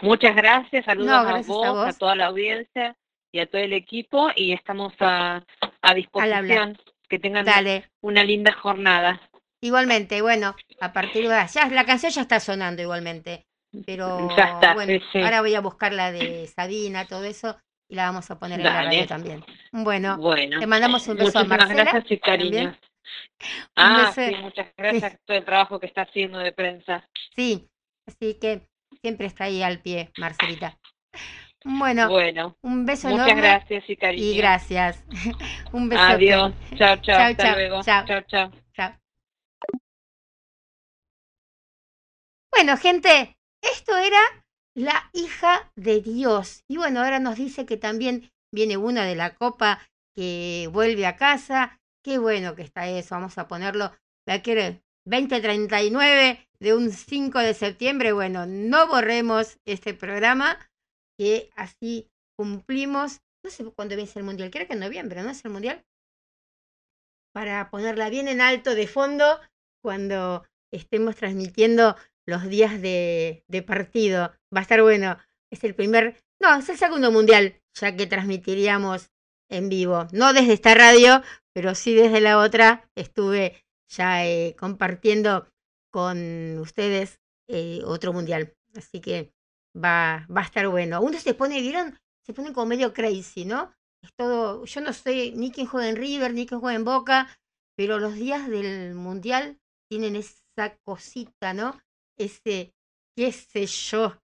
[0.00, 2.96] muchas gracias, saludos a, vos, a, toda la audiencia
[3.30, 5.44] y a todo el equipo y estamos a,
[5.82, 6.78] a disposición.
[7.08, 7.44] Que tengan
[8.02, 9.20] una linda jornada.
[9.60, 13.46] Igualmente, bueno, a partir de ya la canción ya está sonando igualmente.
[13.84, 14.28] Pero
[14.74, 17.56] bueno, ahora voy a buscar la de Sabina, todo eso,
[17.90, 19.44] y la vamos a poner en la radio también.
[19.72, 20.18] Bueno,
[20.60, 21.82] te mandamos un beso a Marcela.
[21.82, 22.76] Gracias y cariño.
[23.74, 27.08] Ah, sí, muchas gracias por todo el trabajo que está haciendo de prensa.
[27.34, 27.68] Sí,
[28.06, 28.68] así que
[29.02, 30.78] siempre está ahí al pie, Marcelita.
[31.64, 34.24] Bueno, bueno un beso muchas gracias y cariño.
[34.24, 35.04] Y gracias.
[35.72, 36.02] un beso.
[36.02, 36.54] Adiós.
[36.76, 37.20] Chao, chao.
[37.20, 37.82] Hasta luego.
[37.82, 38.22] Chao, chao.
[38.28, 38.50] chao.
[42.52, 44.20] Bueno, gente, esto era
[44.74, 46.64] la hija de Dios.
[46.68, 49.80] Y bueno, ahora nos dice que también viene una de la copa
[50.14, 51.78] que vuelve a casa.
[52.04, 53.14] Qué bueno que está eso.
[53.14, 53.92] Vamos a ponerlo.
[54.26, 58.12] La quiere 2039 de un 5 de septiembre.
[58.12, 60.58] Bueno, no borremos este programa,
[61.18, 63.20] que así cumplimos.
[63.44, 65.84] No sé cuándo viene el mundial, creo que en noviembre, ¿no es el mundial?
[67.32, 69.40] Para ponerla bien en alto de fondo
[69.82, 71.96] cuando estemos transmitiendo
[72.30, 74.32] los días de, partido.
[74.54, 75.18] Va a estar bueno.
[75.52, 79.10] Es el primer, no, es el segundo mundial, ya que transmitiríamos
[79.50, 80.06] en vivo.
[80.12, 82.88] No desde esta radio, pero sí desde la otra.
[82.94, 85.48] Estuve ya eh, compartiendo
[85.92, 88.54] con ustedes eh, otro mundial.
[88.76, 89.32] Así que
[89.76, 91.00] va, va a estar bueno.
[91.00, 91.98] Uno se pone, ¿vieron?
[92.24, 93.72] Se pone como medio crazy, ¿no?
[94.02, 97.28] Es todo, yo no sé ni quién juega en River, ni quién juega en Boca,
[97.76, 99.58] pero los días del mundial
[99.90, 101.78] tienen esa cosita, ¿no?
[102.18, 102.74] Ese
[103.16, 104.22] qué sé yo,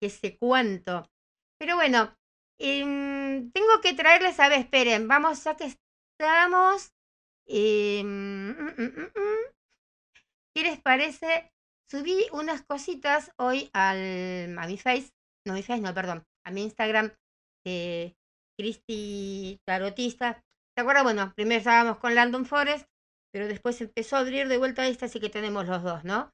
[0.00, 1.10] qué sé cuánto.
[1.58, 2.14] Pero bueno,
[2.58, 6.92] em, tengo que traerles, a ver, esperen, vamos, ya que estamos.
[7.46, 8.06] Em,
[8.50, 9.54] mm, mm, mm,
[10.54, 11.52] ¿Qué les parece?
[11.90, 15.10] Subí unas cositas hoy al, a mi Face,
[15.46, 17.12] no mi Face, no, perdón, a mi Instagram
[17.64, 18.16] de
[18.58, 20.42] Cristi Tarotista.
[20.74, 21.04] ¿Se acuerdan?
[21.04, 22.86] Bueno, primero estábamos con Landon Forest,
[23.32, 26.33] pero después empezó a abrir de vuelta esta, así que tenemos los dos, ¿no?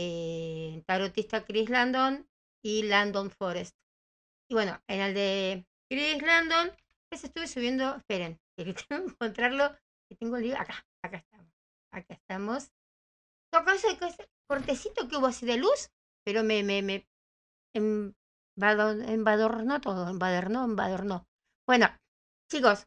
[0.00, 2.24] Eh, tarotista Chris Landon
[2.64, 3.74] y Landon Forest.
[4.48, 6.70] Y bueno, en el de Chris Landon,
[7.10, 9.76] pues estuve subiendo, esperen, que tengo que encontrarlo,
[10.08, 11.52] que tengo el libro, acá, acá estamos,
[11.92, 12.70] acá estamos.
[13.52, 13.98] Tocó ese,
[14.48, 15.90] cortecito que hubo así de luz,
[16.24, 17.08] pero me, me, me
[17.74, 21.26] embadornó todo, embadernó, embadornó.
[21.66, 21.88] Bueno,
[22.52, 22.86] chicos,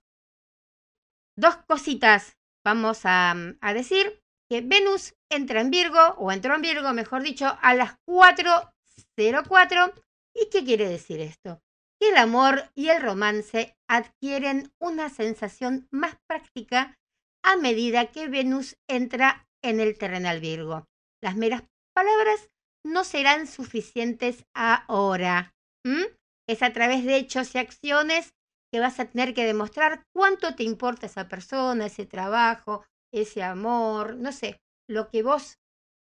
[1.37, 3.35] dos cositas vamos a
[3.73, 4.20] decir
[4.51, 9.93] que Venus entra en Virgo, o entró en Virgo, mejor dicho, a las 4.04.
[10.35, 11.61] ¿Y qué quiere decir esto?
[11.97, 16.99] Que el amor y el romance adquieren una sensación más práctica
[17.45, 20.85] a medida que Venus entra en el terrenal Virgo.
[21.23, 21.63] Las meras
[21.95, 22.49] palabras
[22.85, 25.53] no serán suficientes ahora.
[26.45, 28.33] Es a través de hechos y acciones
[28.69, 34.15] que vas a tener que demostrar cuánto te importa esa persona, ese trabajo, ese amor,
[34.15, 35.59] no sé, lo que vos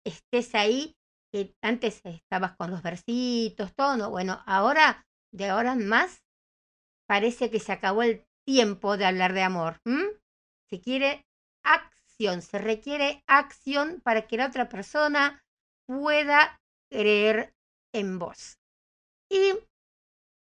[0.05, 0.95] estés ahí,
[1.31, 4.09] que antes estabas con los versitos, todo, ¿no?
[4.09, 6.23] bueno, ahora, de ahora en más,
[7.07, 9.77] parece que se acabó el tiempo de hablar de amor.
[10.69, 11.25] Se quiere
[11.63, 15.43] acción, se requiere acción para que la otra persona
[15.87, 17.53] pueda creer
[17.93, 18.59] en vos.
[19.29, 19.53] Y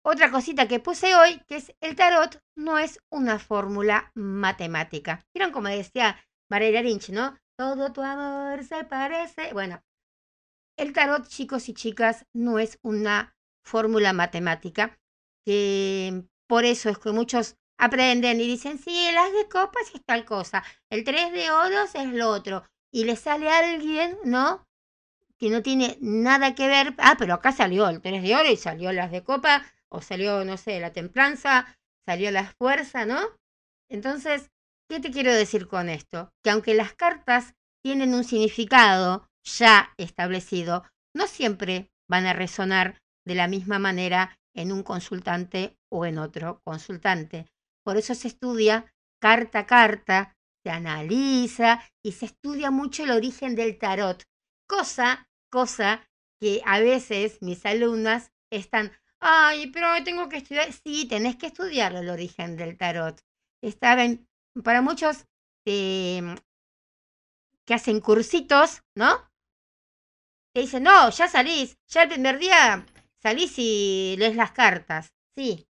[0.02, 5.24] otra cosita que puse hoy, que es el tarot, no es una fórmula matemática.
[5.34, 6.18] ¿Vieron como decía
[6.50, 7.38] Varela Lynch, ¿no?
[7.56, 9.52] Todo tu amor se parece.
[9.52, 9.80] Bueno,
[10.76, 13.34] el tarot, chicos y chicas, no es una
[13.64, 14.98] fórmula matemática,
[15.44, 20.24] que por eso es que muchos aprenden y dicen, sí, el de copas es tal
[20.24, 24.66] cosa, el tres de oros es lo otro, y le sale a alguien, ¿no?
[25.38, 28.56] Que no tiene nada que ver, ah, pero acá salió el tres de oro y
[28.56, 33.20] salió las de copa, o salió, no sé, la templanza, salió la fuerza, ¿no?
[33.88, 34.50] Entonces,
[34.90, 36.32] ¿Qué te quiero decir con esto?
[36.42, 40.82] Que aunque las cartas tienen un significado ya establecido,
[41.14, 46.60] no siempre van a resonar de la misma manera en un consultante o en otro
[46.64, 47.46] consultante.
[47.84, 53.54] Por eso se estudia carta a carta, se analiza y se estudia mucho el origen
[53.54, 54.24] del tarot.
[54.68, 56.04] Cosa, cosa
[56.40, 60.72] que a veces mis alumnas están, ay, pero tengo que estudiar.
[60.72, 63.20] Sí, tenés que estudiar el origen del tarot.
[63.62, 64.26] Estaban
[64.64, 65.26] para muchos
[65.66, 66.36] em,
[67.66, 69.30] que hacen cursitos, ¿no?
[70.52, 72.84] Te dicen, no, ya salís, ya el primer día
[73.22, 75.68] salís y lees las cartas, sí,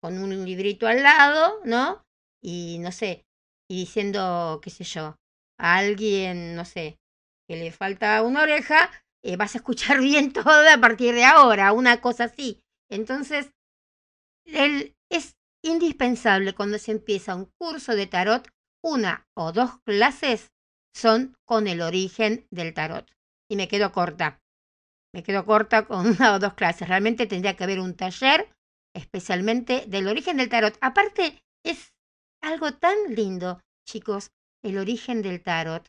[0.00, 2.04] con un librito al lado, ¿no?
[2.40, 3.24] Y no sé,
[3.68, 5.16] y diciendo, qué sé yo,
[5.58, 6.98] a alguien, no sé,
[7.48, 8.90] que le falta una oreja,
[9.22, 12.60] eh, vas a escuchar bien todo a partir de ahora, una cosa así.
[12.90, 13.52] Entonces,
[14.44, 18.48] él es indispensable cuando se empieza un curso de tarot
[18.84, 20.52] una o dos clases
[20.94, 23.10] son con el origen del tarot.
[23.50, 24.40] Y me quedo corta.
[25.14, 26.88] Me quedo corta con una o dos clases.
[26.88, 28.48] Realmente tendría que haber un taller
[28.94, 30.76] especialmente del origen del tarot.
[30.80, 31.92] Aparte, es
[32.42, 34.30] algo tan lindo, chicos,
[34.62, 35.86] el origen del tarot.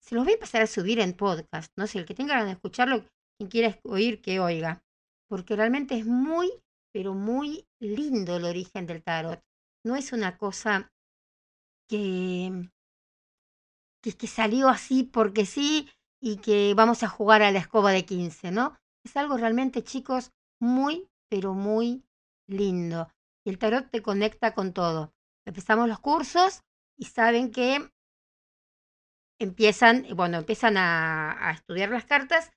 [0.00, 2.48] Se los voy a empezar a subir en podcast, no sé, el que tenga ganas
[2.48, 3.06] de escucharlo,
[3.38, 4.82] quien quiera oír, que oiga.
[5.28, 6.50] Porque realmente es muy,
[6.94, 9.42] pero muy lindo el origen del tarot.
[9.84, 10.92] No es una cosa
[11.88, 12.70] que,
[14.00, 18.52] que, salió así porque sí y que vamos a jugar a la escoba de 15,
[18.52, 18.78] ¿no?
[19.04, 20.30] Es algo realmente, chicos,
[20.60, 22.04] muy, pero muy
[22.46, 23.08] lindo.
[23.44, 25.12] Y el tarot te conecta con todo.
[25.44, 26.62] Empezamos los cursos
[26.96, 27.90] y saben que
[29.40, 32.52] empiezan, bueno, empiezan a, a estudiar las cartas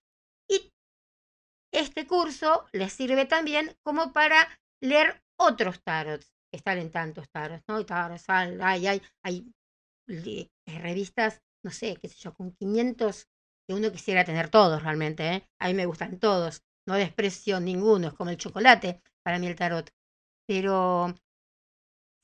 [1.71, 4.47] este curso les sirve también como para
[4.81, 6.31] leer otros tarots.
[6.53, 7.85] Están en tantos tarots, ¿no?
[7.85, 13.27] Tarots, hay, hay, hay revistas, no sé, qué sé yo, con 500
[13.67, 15.27] que uno quisiera tener todos realmente.
[15.27, 15.47] ¿eh?
[15.59, 19.55] A mí me gustan todos, no desprecio ninguno, es como el chocolate para mí el
[19.55, 19.91] tarot.
[20.47, 21.13] Pero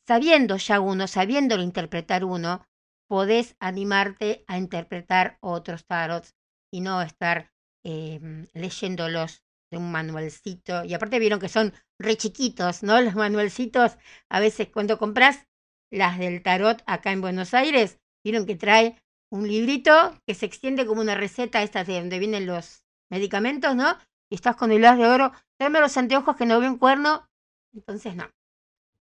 [0.08, 2.66] sabiendo ya uno, sabiéndolo interpretar uno,
[3.10, 6.34] podés animarte a interpretar otros tarots
[6.72, 7.53] y no estar
[7.84, 8.20] eh,
[8.54, 10.84] leyéndolos de un manualcito.
[10.86, 13.02] Y aparte vieron que son re chiquitos, ¿no?
[13.02, 13.98] Los manualcitos,
[14.30, 15.48] a veces cuando compras
[15.92, 18.98] las del tarot acá en Buenos Aires, vieron que trae
[19.32, 19.92] un librito
[20.26, 23.98] que se extiende como una receta, esta de donde vienen los medicamentos, ¿no?
[24.30, 27.28] Y estás con el as de oro, tráeme los anteojos que no veo un cuerno.
[27.74, 28.30] Entonces, no.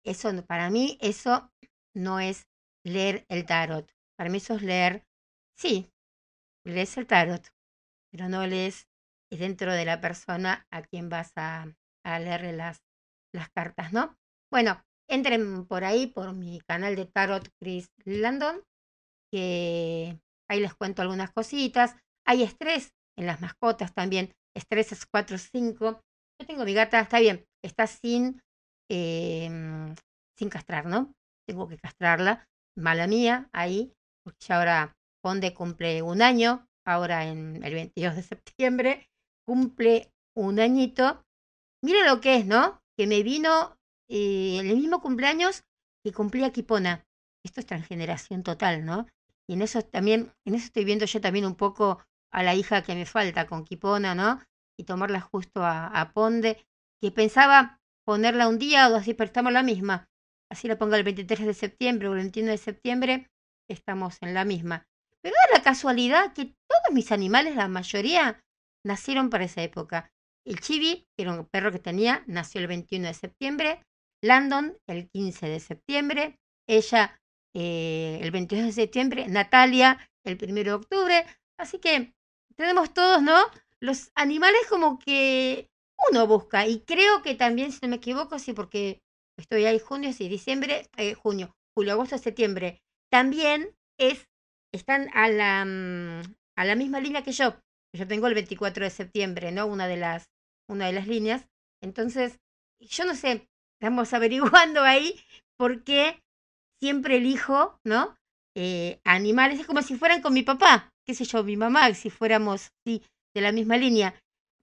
[0.05, 1.51] Eso, para mí, eso
[1.95, 2.47] no es
[2.85, 3.90] leer el tarot.
[4.16, 5.05] Para mí eso es leer,
[5.57, 5.90] sí,
[6.64, 7.47] lees el tarot,
[8.12, 8.87] pero no lees
[9.31, 11.72] dentro de la persona a quien vas a,
[12.05, 12.83] leerle las,
[13.35, 14.16] las cartas, ¿no?
[14.53, 18.62] Bueno, entren por ahí, por mi canal de Tarot Chris Landon,
[19.33, 20.20] que
[20.51, 21.96] ahí les cuento algunas cositas.
[22.27, 26.01] Hay estrés en las mascotas también, estrés es 4 5.
[26.40, 28.42] Yo tengo mi gata, está bien, está sin,
[28.90, 29.94] em,
[30.37, 31.12] sin castrar, ¿no?
[31.48, 32.44] Tengo que castrarla,
[32.77, 33.92] mala mía, ahí,
[34.25, 39.09] porque ahora Conde cumple un año, ahora en el 22 de septiembre,
[39.47, 41.25] cumple un añito.
[41.83, 42.81] Mira lo que es, ¿no?
[42.97, 43.77] Que me vino
[44.09, 45.64] eh, el mismo cumpleaños
[46.05, 47.05] que cumplía Kipona.
[47.45, 49.07] Esto es transgeneración total, ¿no?
[49.49, 52.83] Y en eso también, en eso estoy viendo yo también un poco a la hija
[52.83, 54.40] que me falta con Kipona, ¿no?
[54.79, 56.64] Y tomarla justo a, a Ponde,
[57.01, 60.09] que pensaba ponerla un día o dos, pero estamos la misma.
[60.51, 63.31] Así la pongo el 23 de septiembre o el 21 de septiembre,
[63.68, 64.87] estamos en la misma.
[65.23, 68.40] Pero es la casualidad que todos mis animales, la mayoría,
[68.85, 70.11] nacieron para esa época.
[70.47, 73.83] El Chibi, que era un perro que tenía, nació el 21 de septiembre.
[74.23, 76.37] Landon, el 15 de septiembre.
[76.68, 77.21] Ella,
[77.55, 79.29] eh, el 22 de septiembre.
[79.29, 81.27] Natalia, el 1 de octubre.
[81.59, 82.12] Así que
[82.57, 83.38] tenemos todos, ¿no?
[83.81, 85.68] Los animales como que
[86.11, 86.66] uno busca.
[86.66, 89.01] Y creo que también, si no me equivoco, sí, porque
[89.38, 92.81] estoy ahí junio, sí, diciembre, eh, junio, julio, agosto, septiembre.
[93.11, 94.29] También es,
[94.73, 97.55] están a la, mm, a la misma línea que yo.
[97.95, 99.67] Yo tengo el 24 de septiembre, ¿no?
[99.67, 100.25] Una de las,
[100.69, 101.47] una de las líneas.
[101.83, 102.38] Entonces,
[102.81, 103.47] yo no sé,
[103.81, 105.21] estamos averiguando ahí
[105.59, 106.21] por qué
[106.81, 108.17] siempre elijo, ¿no?
[108.57, 112.11] Eh, animales, es como si fueran con mi papá, qué sé yo, mi mamá, si
[112.11, 113.03] fuéramos sí,
[113.35, 114.15] de la misma línea.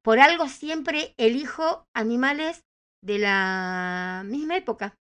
[0.04, 2.64] Por algo siempre elijo animales
[3.04, 4.96] de la misma época.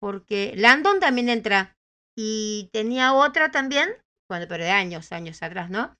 [0.00, 1.74] Porque Landon también entra.
[2.16, 3.88] Y tenía otra también,
[4.32, 5.96] bueno, pero de años, años atrás, ¿no?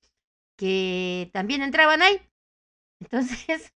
[0.57, 2.21] que también entraban ahí.
[3.01, 3.73] Entonces,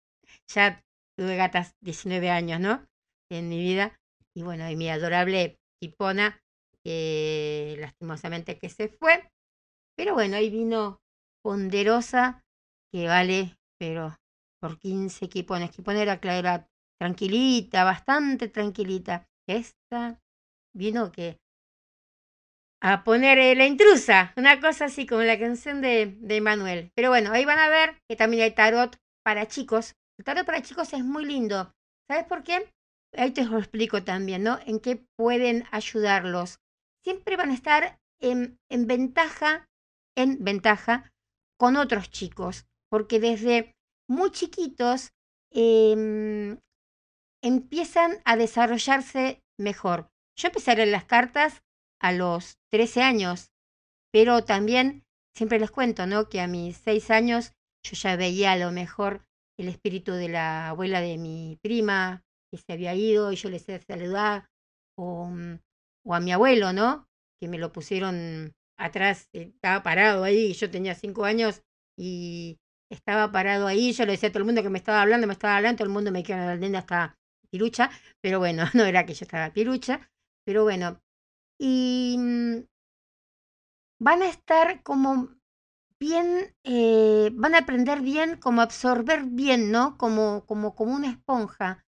[0.48, 0.84] ya
[1.18, 2.88] tuve gatas 19 años, ¿no?
[3.32, 4.00] En mi vida.
[4.36, 6.42] Y bueno, y mi adorable Hipona,
[6.84, 9.32] lastimosamente que se fue.
[9.98, 11.02] Pero bueno, ahí vino
[11.42, 12.44] Ponderosa,
[12.92, 14.16] que vale, pero
[14.62, 15.72] por 15 Kipones.
[15.72, 19.28] Kipona era, era tranquilita, bastante tranquilita.
[19.48, 20.22] Esta
[20.76, 21.40] vino que
[22.88, 26.92] a poner eh, la intrusa, una cosa así como la canción de, de Manuel.
[26.96, 29.96] Pero bueno, ahí van a ver que también hay tarot para chicos.
[30.20, 31.74] El tarot para chicos es muy lindo.
[32.08, 32.72] ¿Sabes por qué?
[33.18, 34.60] Ahí te lo explico también, ¿no?
[34.68, 36.60] En qué pueden ayudarlos.
[37.04, 39.68] Siempre van a estar en, en ventaja,
[40.16, 41.12] en ventaja
[41.58, 43.72] con otros chicos, porque desde
[44.08, 45.10] muy chiquitos
[45.52, 46.60] em,
[47.44, 50.08] empiezan a desarrollarse mejor.
[50.38, 51.64] Yo empezaré las cartas
[52.02, 53.52] a los 13 años,
[54.12, 55.04] pero también
[55.36, 56.30] siempre les cuento, ¿no?
[56.30, 59.26] Que a mis 6 años yo ya veía a lo mejor
[59.58, 63.64] el espíritu de la abuela de mi prima que se había ido y yo les
[63.64, 64.50] hacía saludar,
[64.98, 65.60] o, mm,
[66.06, 67.08] o a mi abuelo, ¿no?
[67.40, 71.62] que me lo pusieron atrás, estaba parado ahí, yo tenía cinco años
[71.98, 72.58] y
[72.92, 75.34] estaba parado ahí, yo le decía a todo el mundo que me estaba hablando, me
[75.34, 77.18] estaba hablando, todo el mundo me quedaba la nena hasta
[77.50, 77.90] pirucha,
[78.22, 80.12] pero bueno, no era que yo estaba pirucha,
[80.46, 81.02] pero bueno,
[81.58, 82.66] y mm,
[84.00, 85.36] van a estar como
[86.00, 89.98] bien, eh, van a aprender bien, como absorber bien, ¿no?
[89.98, 91.86] Como, como, como una esponja.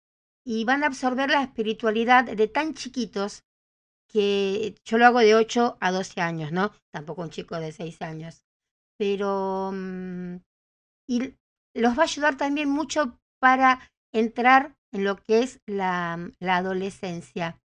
[0.45, 3.43] Y van a absorber la espiritualidad de tan chiquitos
[4.07, 6.71] que yo lo hago de 8 a 12 años, ¿no?
[6.91, 8.45] Tampoco un chico de 6 años.
[8.97, 9.71] Pero...
[9.73, 10.37] Mm,
[11.07, 11.35] y
[11.75, 17.61] los va a ayudar también mucho para entrar en lo que es la, la adolescencia.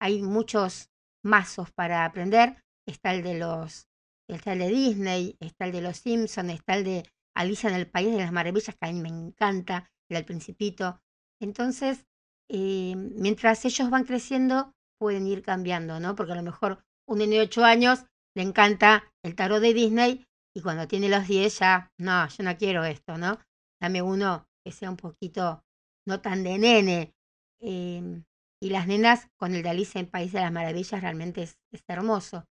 [0.00, 0.90] Hay muchos
[1.24, 2.62] mazos para aprender.
[2.86, 3.88] Está el de los
[4.28, 7.86] está el de Disney, está el de Los Simpsons, está el de Alicia en el
[7.86, 11.00] País de las Maravillas, que a mí me encanta, el del Principito.
[11.40, 12.06] Entonces,
[12.48, 16.14] eh, mientras ellos van creciendo, pueden ir cambiando, ¿no?
[16.14, 20.26] Porque a lo mejor un niño de 8 años le encanta el tarot de Disney
[20.56, 23.38] y cuando tiene los 10 ya, no, yo no quiero esto, ¿no?
[23.80, 25.62] Dame uno que sea un poquito
[26.06, 27.14] no tan de nene.
[27.60, 28.24] Em,
[28.64, 32.46] y las nenas con el de Alicia en País de las Maravillas realmente es hermoso.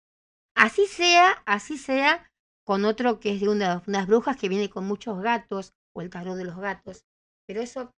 [0.58, 2.30] Así sea, así sea,
[2.66, 6.10] con otro que es de una, unas brujas que viene con muchos gatos, o el
[6.10, 7.06] tarot de los gatos.
[7.48, 7.92] Pero eso,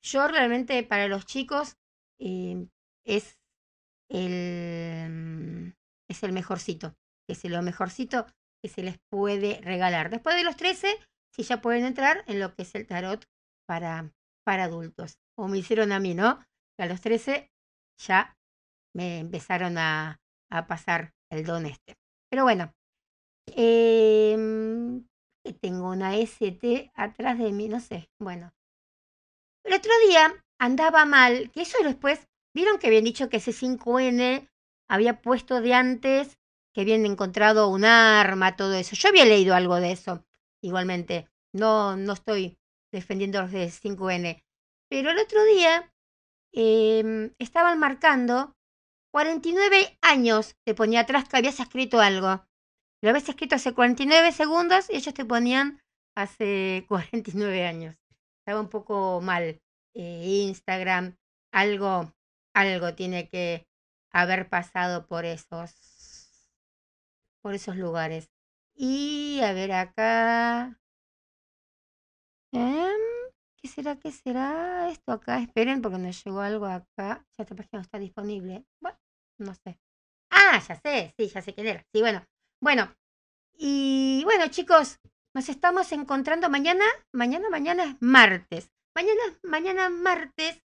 [0.00, 1.76] yo realmente para los chicos
[2.20, 2.68] eh,
[3.04, 3.40] es,
[4.08, 5.74] el,
[6.08, 6.94] es el mejorcito,
[7.26, 8.26] es lo mejorcito
[8.62, 10.10] que se les puede regalar.
[10.10, 10.96] Después de los 13,
[11.34, 13.24] sí ya pueden entrar en lo que es el tarot
[13.66, 14.12] para,
[14.44, 15.18] para adultos.
[15.34, 16.38] Como me hicieron a mí, ¿no?
[16.82, 17.50] A los 13
[17.98, 18.36] ya
[18.94, 20.20] me empezaron a,
[20.50, 21.94] a pasar el don este.
[22.30, 22.72] Pero bueno,
[23.56, 24.36] eh,
[25.60, 28.52] tengo una ST atrás de mí, no sé, bueno.
[29.64, 34.48] El otro día andaba mal, que eso después, vieron que habían dicho que ese 5N
[34.88, 36.38] había puesto de antes,
[36.74, 38.96] que habían encontrado un arma, todo eso.
[38.96, 40.24] Yo había leído algo de eso,
[40.62, 41.28] igualmente.
[41.52, 42.56] No, no estoy
[42.92, 44.42] defendiendo los de 5N.
[44.88, 45.92] Pero el otro día
[46.52, 48.54] eh, estaban marcando
[49.12, 52.44] 49 años te ponía atrás que habías escrito algo.
[53.02, 55.80] Lo habías escrito hace 49 segundos y ellos te ponían
[56.16, 57.96] hace 49 años.
[58.40, 59.60] Estaba un poco mal.
[59.94, 61.16] Eh, Instagram,
[61.52, 62.12] algo,
[62.54, 63.66] algo tiene que
[64.12, 65.74] haber pasado por esos,
[67.42, 68.30] por esos lugares.
[68.74, 70.78] Y a ver acá.
[72.52, 73.19] Em,
[73.62, 73.96] ¿Qué será?
[73.96, 75.38] ¿Qué será esto acá?
[75.38, 77.26] Esperen porque nos llegó algo acá.
[77.36, 78.64] Ya esta página no está disponible.
[78.80, 78.98] Bueno,
[79.38, 79.78] no sé.
[80.30, 81.84] Ah, ya sé, sí, ya sé quién era.
[81.92, 82.24] Sí, bueno.
[82.62, 82.94] Bueno,
[83.58, 84.98] y bueno, chicos,
[85.34, 86.84] nos estamos encontrando mañana.
[87.12, 88.70] Mañana, mañana es martes.
[88.94, 90.62] Mañana, mañana martes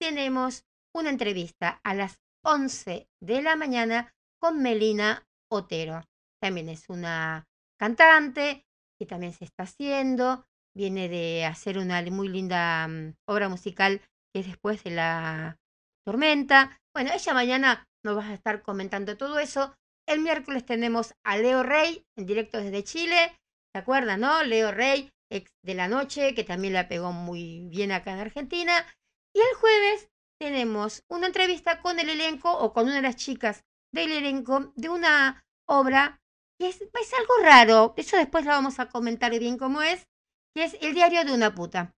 [0.00, 6.02] tenemos una entrevista a las 11 de la mañana con Melina Otero.
[6.40, 7.46] También es una
[7.78, 8.66] cantante
[8.98, 14.00] que también se está haciendo viene de hacer una muy linda mm, obra musical
[14.32, 15.58] que es después de la
[16.06, 16.80] tormenta.
[16.94, 19.74] Bueno, ella mañana nos va a estar comentando todo eso.
[20.08, 23.38] El miércoles tenemos a Leo Rey en directo desde Chile.
[23.74, 24.42] ¿Se acuerdan, no?
[24.42, 28.86] Leo Rey, ex de la noche, que también la pegó muy bien acá en Argentina.
[29.34, 30.08] Y el jueves
[30.40, 33.64] tenemos una entrevista con el elenco o con una de las chicas
[33.94, 36.20] del elenco de una obra
[36.58, 37.94] que es, es algo raro.
[37.96, 40.06] Eso después lo vamos a comentar bien cómo es
[40.54, 41.94] que es El diario de una puta.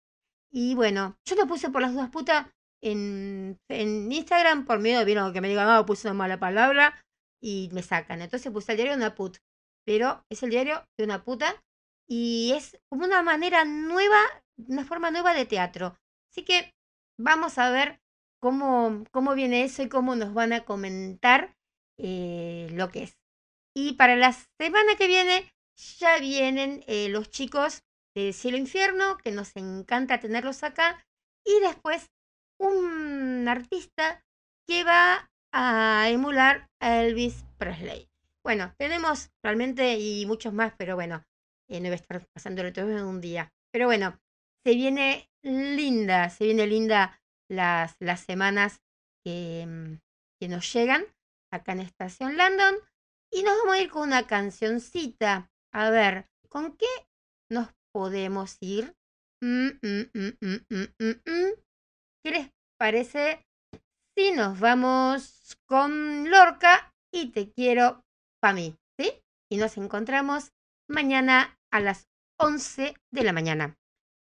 [0.51, 5.33] Y bueno, yo lo puse por las dudas puta en, en Instagram por miedo, vieron
[5.33, 7.01] que me digan, ah, puse una mala palabra
[7.41, 8.21] y me sacan.
[8.21, 9.39] Entonces puse el diario de una puta.
[9.85, 11.63] Pero es el diario de una puta
[12.09, 14.21] y es como una manera nueva,
[14.69, 15.97] una forma nueva de teatro.
[16.31, 16.73] Así que
[17.19, 18.01] vamos a ver
[18.41, 21.57] cómo, cómo viene eso y cómo nos van a comentar
[21.99, 23.17] eh, lo que es.
[23.75, 25.51] Y para la semana que viene
[25.99, 27.83] ya vienen eh, los chicos
[28.15, 31.05] de Cielo Infierno, que nos encanta tenerlos acá,
[31.45, 32.11] y después
[32.59, 34.25] un artista
[34.67, 38.09] que va a emular a Elvis Presley.
[38.45, 41.25] Bueno, tenemos realmente y muchos más, pero bueno,
[41.69, 43.53] eh, no voy a estar pasándolo todo en un día.
[43.73, 44.19] Pero bueno,
[44.65, 48.81] se viene linda, se viene linda las, las semanas
[49.25, 49.95] que, mm,
[50.41, 51.05] que nos llegan
[51.53, 52.77] acá en Estación London.
[53.31, 55.51] Y nos vamos a ir con una cancioncita.
[55.73, 56.87] A ver, ¿con qué
[57.51, 58.95] nos podemos ir.
[59.43, 61.53] Mm, mm, mm,
[62.25, 63.45] ¿Qué les parece
[64.17, 68.05] si nos vamos con Lorca y te quiero
[68.41, 68.77] para mí?
[68.99, 69.13] ¿Sí?
[69.51, 70.53] Y nos encontramos
[70.89, 73.77] mañana a las 11 de la mañana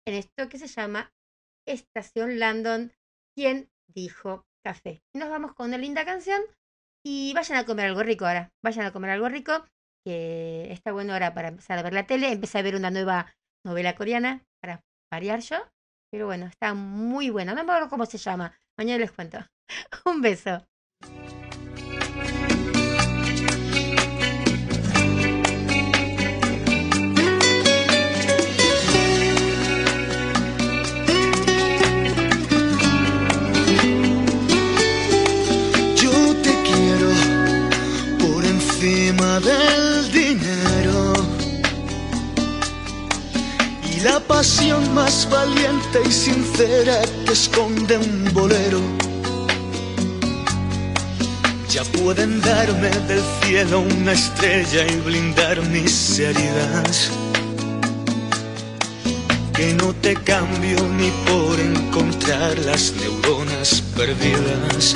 [0.08, 1.14] en esto que se llama
[1.68, 2.92] Estación Landon,
[3.36, 5.02] quien dijo café.
[5.16, 6.42] Nos vamos con una linda canción
[7.06, 8.52] Y vayan a comer algo rico ahora.
[8.64, 9.66] Vayan a comer algo rico.
[10.06, 12.32] Que está bueno ahora para empezar a ver la tele.
[12.32, 15.58] Empecé a ver una nueva novela coreana para variar yo.
[16.12, 17.54] Pero bueno, está muy buena.
[17.54, 18.54] No me acuerdo cómo se llama.
[18.78, 19.40] Mañana les cuento.
[20.06, 20.66] Un beso.
[39.40, 39.91] del
[44.04, 48.80] la pasión más valiente y sincera que esconde un bolero.
[51.70, 57.12] Ya pueden darme del cielo una estrella y blindar mis heridas.
[59.54, 64.96] Que no te cambio ni por encontrar las neuronas perdidas.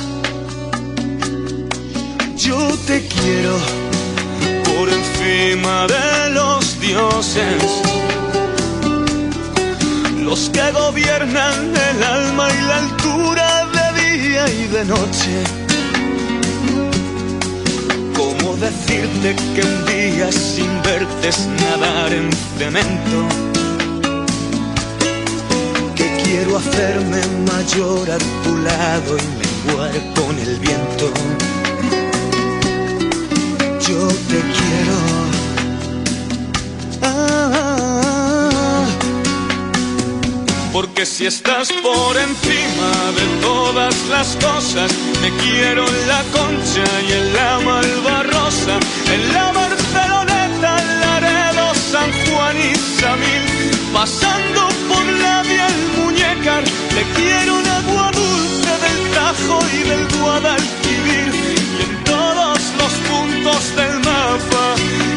[2.36, 3.56] Yo te quiero
[4.64, 7.82] por encima de los dioses,
[10.26, 15.34] los que gobiernan el alma y la altura de día y de noche.
[18.16, 23.18] ¿Cómo decirte que un día sin verte es nadar en cemento?
[25.94, 27.20] Que quiero hacerme
[27.52, 31.06] mayor a tu lado y menguar con el viento
[33.88, 34.65] yo te quiero.
[40.76, 47.12] Porque si estás por encima de todas las cosas, me quiero en la concha y
[47.12, 48.78] en la malvarrosa,
[49.10, 53.44] en la Barceloneta, en Laredo, San Juan y Samil,
[53.94, 60.86] pasando por la el Muñecar, te quiero en agua dulce del Tajo y del Guadalquivir
[62.78, 64.74] los puntos del mapa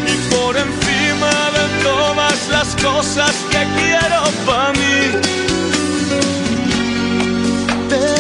[0.08, 5.49] y por encima de todas las cosas que quiero para mí.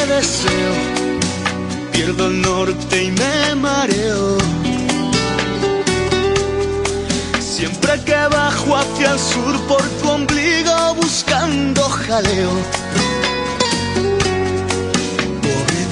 [0.09, 0.73] Deseo,
[1.91, 4.37] pierdo el norte y me mareo.
[7.39, 12.51] Siempre que bajo hacia el sur por tu ombligo buscando jaleo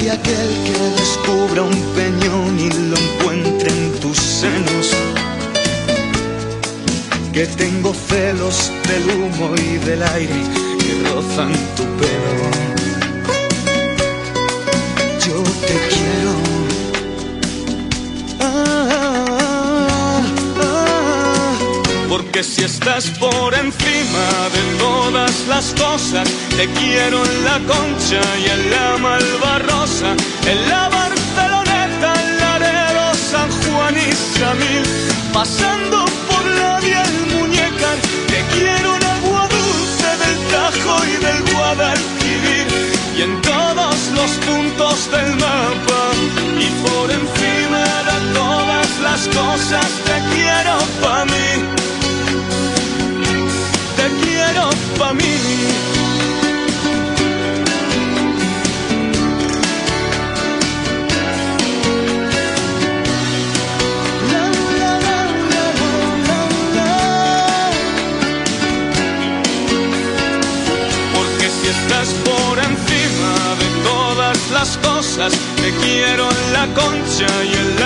[0.07, 4.91] de aquel que descubra un peñón y lo encuentre en tus senos.
[7.33, 10.41] Que tengo celos del humo y del aire
[10.79, 12.56] que rozan tu pelo.
[22.27, 28.49] Porque si estás por encima de todas las cosas, te quiero en la concha y
[28.49, 30.15] en la malvarrosa,
[30.45, 34.83] en la Barceloneta, en Laredo, San Juan y Samil,
[35.33, 37.97] pasando por la el Muñecar,
[38.31, 42.67] te quiero en agua dulce del Tajo y del Guadalquivir,
[43.17, 46.01] y en todos los puntos del mapa,
[46.59, 51.86] y por encima de todas las cosas, te quiero pa' mí.
[54.57, 55.37] Te quiero pa' mí.
[74.51, 75.33] las cosas.
[75.57, 77.76] Te quiero en la concha y en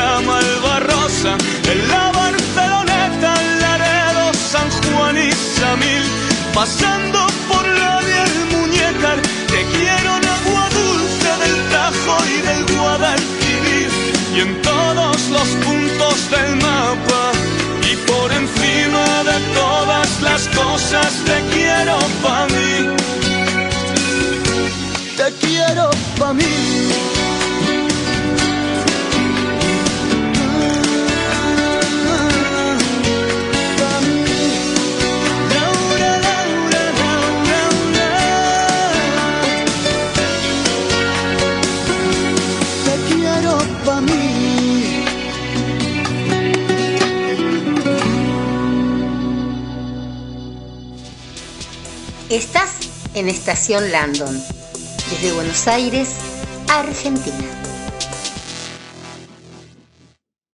[20.92, 21.41] las cosas
[53.22, 54.44] en Estación Landon
[55.12, 56.10] desde Buenos Aires,
[56.68, 57.61] Argentina.